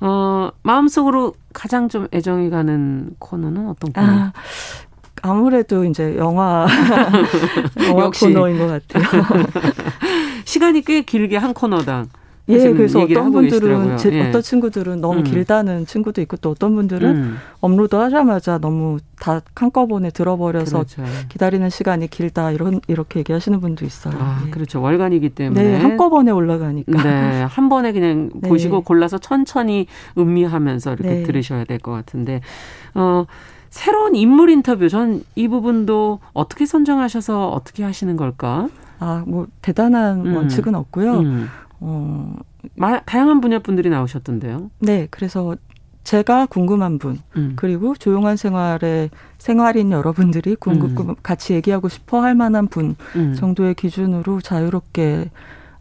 [0.02, 4.08] 어, 마음속으로 가장 좀 애정이 가는 코너는 어떤 코너?
[4.08, 4.34] 아,
[5.30, 6.68] 아무래도 이제 영화
[7.88, 9.24] 영화 코너인 것 같아요.
[10.46, 12.08] 시간이 꽤 길게 한 코너당
[12.48, 14.28] 예, 그래서 어떤 분들은 제, 예.
[14.28, 15.24] 어떤 친구들은 너무 음.
[15.24, 17.38] 길다는 친구도 있고 또 어떤 분들은 음.
[17.60, 21.04] 업로드 하자마자 너무 다 한꺼번에 들어버려서 그렇죠.
[21.30, 24.14] 기다리는 시간이 길다 이런 이렇게 얘기하시는 분도 있어요.
[24.20, 24.52] 아, 예.
[24.52, 24.80] 그렇죠.
[24.80, 27.02] 월간이기 때문에 네, 한꺼번에 올라가니까.
[27.02, 28.48] 네, 한 번에 그냥 네.
[28.48, 31.24] 보시고 골라서 천천히 음미하면서 이렇게 네.
[31.24, 32.42] 들으셔야 될 것 같은데
[32.94, 33.26] 어.
[33.80, 38.70] 새로운 인물 인터뷰 전 이 부분도 어떻게 선정하셔서 어떻게 하시는 걸까?
[39.00, 40.36] 아, 뭐 대단한 음.
[40.38, 41.20] 원칙은 없고요.
[41.20, 41.48] 음.
[41.82, 42.36] 어,
[42.76, 44.72] 마, 다양한 분야 분들이 나오셨던데요.
[44.80, 45.58] 네, 그래서
[46.06, 47.54] 제가 궁금한 분 음.
[47.58, 49.10] 그리고 조용한 생활의
[49.40, 51.16] 생활인 여러분들이 궁금 음.
[51.22, 53.34] 같이 얘기하고 싶어 할 만한 분 음.
[53.34, 55.32] 정도의 기준으로 자유롭게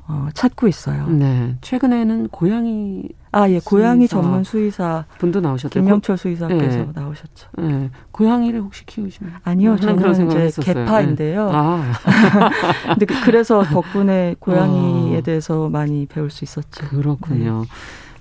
[0.07, 1.07] 어, 찾고 있어요.
[1.09, 1.57] 네.
[1.63, 3.59] 최근에는 고양이 아, 예.
[3.59, 5.81] 고양이 전문 수의사 분도 나오셨죠.
[5.81, 6.89] 김명철 수의사께서 네.
[6.95, 7.49] 나오셨죠.
[7.59, 7.91] 네.
[8.13, 9.35] 고양이를 혹시 키우시나요?
[9.43, 9.77] 아니요.
[9.77, 10.75] 저는 그런 이제 했었어요.
[10.75, 11.47] 개파인데요.
[11.47, 11.53] 네.
[11.53, 11.93] 아.
[12.95, 15.23] 근데 그, 그래서 덕분에 고양이에 어.
[15.23, 16.87] 대해서 많이 배울 수 있었죠.
[16.89, 17.63] 그렇군요.
[17.63, 17.69] 네.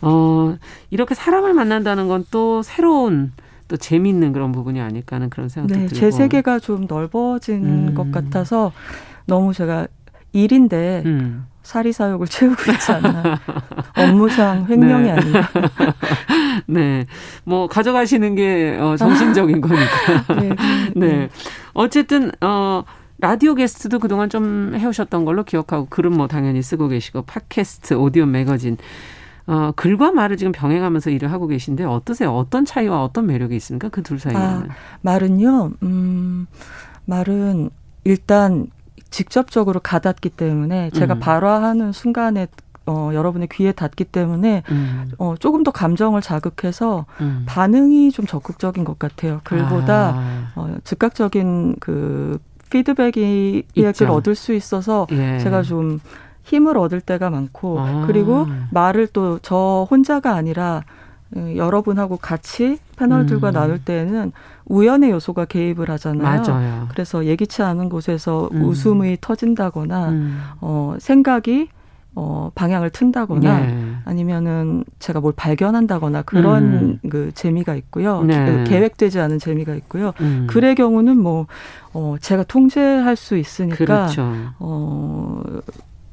[0.02, 0.58] 어,
[0.90, 3.34] 이렇게 사람을 만난다는 건 또 새로운
[3.68, 6.00] 또 재미있는 그런 부분이 아닐까 하는 그런 생각도 네, 들고.
[6.00, 7.94] 제 세계가 좀 넓어진 음.
[7.94, 8.72] 것 같아서
[9.26, 9.88] 너무 제가
[10.34, 11.46] 일인데 음.
[11.64, 13.40] 사리사욕을 채우고 있잖아.
[13.96, 15.12] 업무상 횡령이 네.
[15.12, 15.48] 아니라.
[16.68, 17.06] 네.
[17.46, 20.34] 뭐, 가져가시는 게, 어, 정신적인 거니까.
[20.42, 21.08] 네, 네.
[21.08, 21.30] 네.
[21.74, 22.84] 어쨌든, 어,
[23.20, 28.78] 라디오 게스트도 그동안 좀 해오셨던 걸로 기억하고, 글은 뭐 당연히 쓰고 계시고, 팟캐스트, 오디오 매거진.
[29.48, 32.34] 어, 글과 말을 지금 병행하면서 일을 하고 계신데 어떠세요?
[32.34, 33.88] 어떤 차이와 어떤 매력이 있습니까?
[33.90, 34.46] 그 둘 사이에는.
[34.46, 34.64] 아,
[35.02, 36.48] 말은요, 음,
[37.06, 37.70] 말은
[38.06, 38.68] 일단
[39.14, 41.20] 직접적으로 가닿기 때문에 제가 음.
[41.20, 42.48] 발화하는 순간에
[42.88, 45.12] 어, 여러분의 귀에 닿기 때문에 음.
[45.20, 47.44] 어, 조금 더 감정을 자극해서 음.
[47.46, 49.40] 반응이 좀 적극적인 것 같아요.
[49.44, 50.52] 글보다 아.
[50.56, 52.40] 어, 즉각적인 그
[52.72, 53.64] 피드백을
[54.10, 55.38] 얻을 수 있어서 예.
[55.38, 56.00] 제가 좀
[56.42, 58.04] 힘을 얻을 때가 많고 아.
[58.08, 60.84] 그리고 말을 또 저 혼자가 아니라 어,
[61.36, 63.54] 여러분하고 같이 패널들과 음.
[63.54, 64.32] 나눌 때에는
[64.66, 66.42] 우연의 요소가 개입을 하잖아요.
[66.44, 66.88] 맞아요.
[66.90, 68.64] 그래서 예기치 않은 곳에서 음.
[68.64, 70.42] 웃음이 터진다거나 음.
[70.62, 71.70] 어 생각이
[72.16, 73.96] 어 방향을 튼다거나 네.
[74.06, 77.00] 아니면은 제가 뭘 발견한다거나 그런 음.
[77.10, 78.22] 그 재미가 있고요.
[78.24, 78.46] 네.
[78.46, 80.14] 그 계획되지 않은 재미가 있고요.
[80.22, 80.48] 음.
[80.50, 81.48] 글의 경우는 뭐
[81.96, 84.34] 어 제가 통제할 수 있으니까 그렇죠.
[84.60, 85.42] 어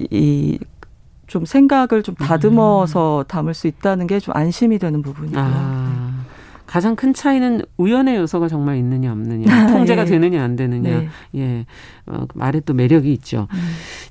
[0.09, 0.57] 이
[1.31, 3.23] 좀 생각을 좀 다듬어서 음.
[3.25, 5.41] 담을 수 있다는 게 좀 안심이 되는 부분이고요.
[5.41, 6.23] 아, 네.
[6.67, 10.05] 가장 큰 차이는 우연의 요소가 정말 있느냐 없느냐, 통제가 예.
[10.05, 10.89] 되느냐 안 되느냐.
[10.89, 11.09] 네.
[11.35, 11.65] 예,
[12.05, 13.47] 어, 그 말에 또 매력이 있죠.
[13.53, 13.59] 음.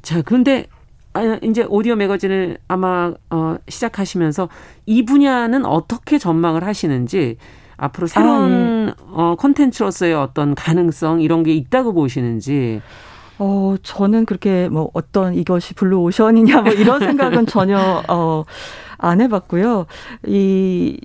[0.01, 0.65] 자, 그런데
[1.13, 4.49] 아, 이제 오디오 매거진을 아마 어, 시작하시면서
[4.87, 7.37] 이 분야는 어떻게 전망을 하시는지
[7.77, 9.05] 앞으로 새로운 아, 예.
[9.13, 12.81] 어, 콘텐츠로서의 어떤 가능성 이런 게 있다고 보시는지
[13.41, 18.45] 어, 저는 그렇게 뭐 어떤 이것이 블루 오션이냐 뭐 이런 생각은 전혀 어,
[18.99, 19.87] 안 해봤고요.
[20.27, 21.01] 이,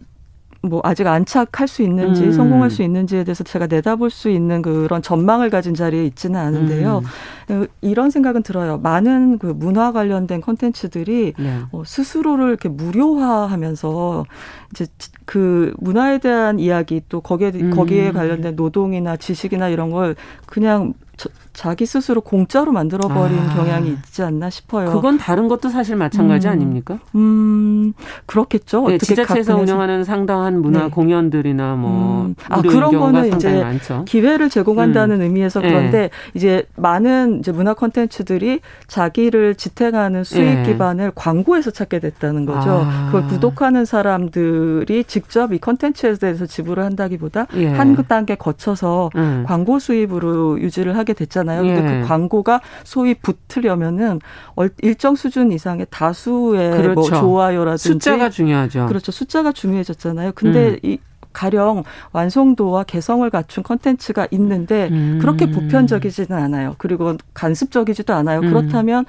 [0.62, 2.32] 뭐 아직 안착할 수 있는지 음.
[2.32, 7.04] 성공할 수 있는지에 대해서 제가 내다볼 수 있는 그런 전망을 가진 자리에 있지는 않은데요.
[7.52, 7.68] 음.
[7.82, 8.80] 이런 생각은 들어요.
[8.80, 11.60] 많은 그 문화 관련된 콘텐츠들이 네.
[11.72, 14.26] 어, 스스로를 이렇게 무료화하면서
[14.72, 14.88] 이제
[15.26, 17.70] 그 문화에 대한 이야기 또 거기에 음.
[17.70, 20.16] 거기에 관련된 노동이나 지식이나 이런 걸
[20.48, 23.56] 그냥 저, 자기 스스로 공짜로 만들어버린 아.
[23.56, 24.92] 경향이 있지 않나 싶어요.
[24.92, 27.00] 그건 다른 것도 사실 마찬가지 음, 아닙니까?
[27.16, 27.94] 음,
[28.26, 28.88] 그렇겠죠.
[28.90, 30.90] 네, 지자체에서 운영하는 상당한 문화 네.
[30.90, 32.36] 공연들이나 뭐 음.
[32.50, 34.04] 아 그런 거는 이제 많죠.
[34.06, 35.22] 기회를 제공한다는 음.
[35.22, 36.10] 의미에서 그런데 네.
[36.34, 40.64] 이제 많은 이제 문화 콘텐츠들이 자기를 지탱하는 수익 네.
[40.64, 42.86] 기반을 광고에서 찾게 됐다는 거죠.
[42.86, 43.06] 아.
[43.06, 47.68] 그걸 구독하는 사람들이 직접 이 콘텐츠에 대해서 지불을 한다기보다 예.
[47.68, 49.46] 한 단계 거쳐서 음.
[49.48, 51.46] 광고 수입으로 유지를 하게 됐잖아요.
[51.46, 51.62] 있잖아요.
[51.62, 52.02] 근데 그 예.
[52.02, 54.20] 그 광고가 소위 붙으려면은
[54.82, 56.94] 일정 수준 이상의 다수의 뭐 그렇죠.
[56.94, 58.88] 뭐 좋아요라든지 숫자가 중요하죠.
[58.88, 59.12] 그렇죠.
[59.12, 60.32] 숫자가 중요해졌잖아요.
[60.36, 60.80] 근데 음.
[60.84, 60.98] 이
[61.34, 61.84] 가령
[62.14, 65.20] 완성도와 개성을 갖춘 컨텐츠가 있는데 음.
[65.20, 66.76] 그렇게 보편적이지는 않아요.
[66.78, 68.40] 그리고 관습적이지도 않아요.
[68.40, 68.48] 음.
[68.48, 69.06] 그렇다면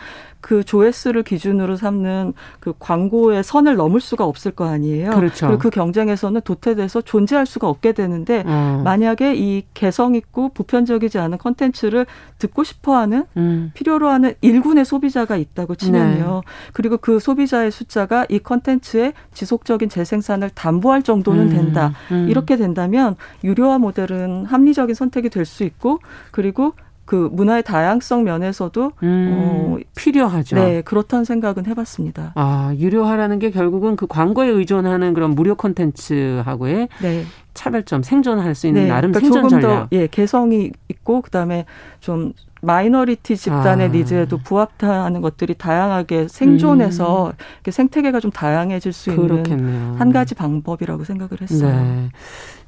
[0.46, 5.10] 그 조회수를 기준으로 삼는 그 광고의 선을 넘을 수가 없을 거 아니에요.
[5.10, 5.48] 그렇죠.
[5.48, 8.80] 그리고 그 경쟁에서는 도태돼서 존재할 수가 없게 되는데 어.
[8.84, 12.06] 만약에 이 개성 있고 보편적이지 않은 컨텐츠를
[12.38, 13.72] 듣고 싶어하는 음.
[13.74, 16.42] 필요로 하는 일군의 소비자가 있다고 치면요.
[16.46, 16.52] 네.
[16.72, 21.48] 그리고 그 소비자의 숫자가 이 컨텐츠의 지속적인 재생산을 담보할 정도는 음.
[21.48, 21.92] 된다.
[22.12, 22.28] 음.
[22.28, 25.98] 이렇게 된다면 유료화 모델은 합리적인 선택이 될 수 있고
[26.30, 26.74] 그리고
[27.06, 30.56] 그 문화의 다양성 면에서도 음, 어, 필요하죠.
[30.56, 32.32] 네, 그렇다는 생각은 해봤습니다.
[32.34, 37.24] 아 유료화라는 게 결국은 그 광고에 의존하는 그런 무료 콘텐츠하고의 네.
[37.56, 39.90] 차별점, 생존할 수 있는 네, 나름 그러니까 생존 조금 전략.
[39.90, 41.64] 더 예, 개성이 있고 그다음에
[41.98, 42.32] 좀
[42.62, 43.90] minority 집단의 아.
[43.90, 47.70] needs에도 부합하는 것들이 다양하게 생존해서 음.
[47.70, 49.68] 생태계가 좀 다양해질 수 그렇겠네요.
[49.68, 51.82] 있는 한 가지 방법이라고 생각을 했어요.
[51.82, 52.08] 네.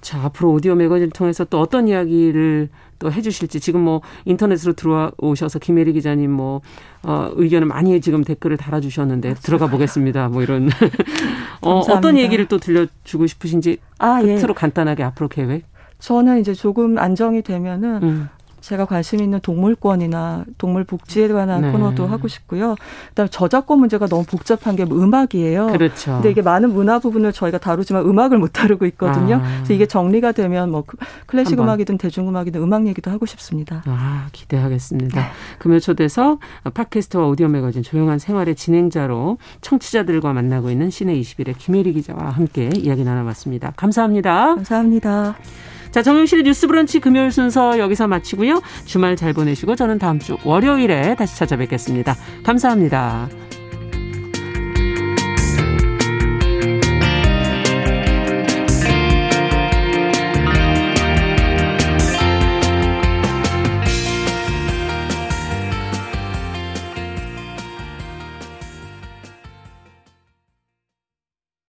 [0.01, 2.69] 자, 앞으로 오디오 매거진을 통해서 또 어떤 이야기를
[2.99, 6.61] 또 해주실지 지금 뭐 인터넷으로 들어오셔서 김혜리 기자님 뭐
[7.03, 10.29] 어, 의견을 많이 지금 댓글을 달아주셨는데 들어가 보겠습니다.
[10.29, 10.69] 뭐 이런
[11.63, 14.55] 어, 어떤 얘기를 또 들려주고 싶으신지 아, 끝으로 예.
[14.55, 15.65] 간단하게 앞으로 계획.
[15.99, 18.29] 저는 이제 조금 안정이 되면은 음.
[18.61, 21.73] 제가 관심 있는 동물권이나 동물 복지에 관한 네.
[21.73, 22.75] 코너도 하고 싶고요.
[23.11, 25.69] 그다음에 저작권 문제가 너무 복잡한 게 음악이에요.
[25.69, 26.15] 그렇죠.
[26.15, 29.37] 근데 이게 많은 문화 부분을 저희가 다루지만 음악을 못 다루고 있거든요.
[29.37, 29.57] 아.
[29.57, 30.85] 그래서 이게 정리가 되면 뭐
[31.27, 31.69] 클래식 한번.
[31.69, 33.83] 음악이든 대중음악이든 음악 얘기도 하고 싶습니다.
[33.87, 35.21] 아, 기대하겠습니다.
[35.21, 35.27] 네.
[35.59, 36.39] 금요 초대서
[36.75, 43.05] 팟캐스트와 오디오 매거진 조용한 생활의 진행자로 청취자들과 만나고 있는 시내 21의 김혜리 기자와 함께 이야기
[43.05, 43.73] 나눠봤습니다.
[43.77, 44.55] 감사합니다.
[44.57, 45.37] 감사합니다.
[45.91, 48.61] 자, 정용실의 뉴스 브런치 금요일 순서 여기서 마치고요.
[48.85, 52.17] 주말 잘 보내시고 저는 다음 주 월요일에 다시 찾아뵙겠습니다.
[52.45, 53.48] 감사합니다.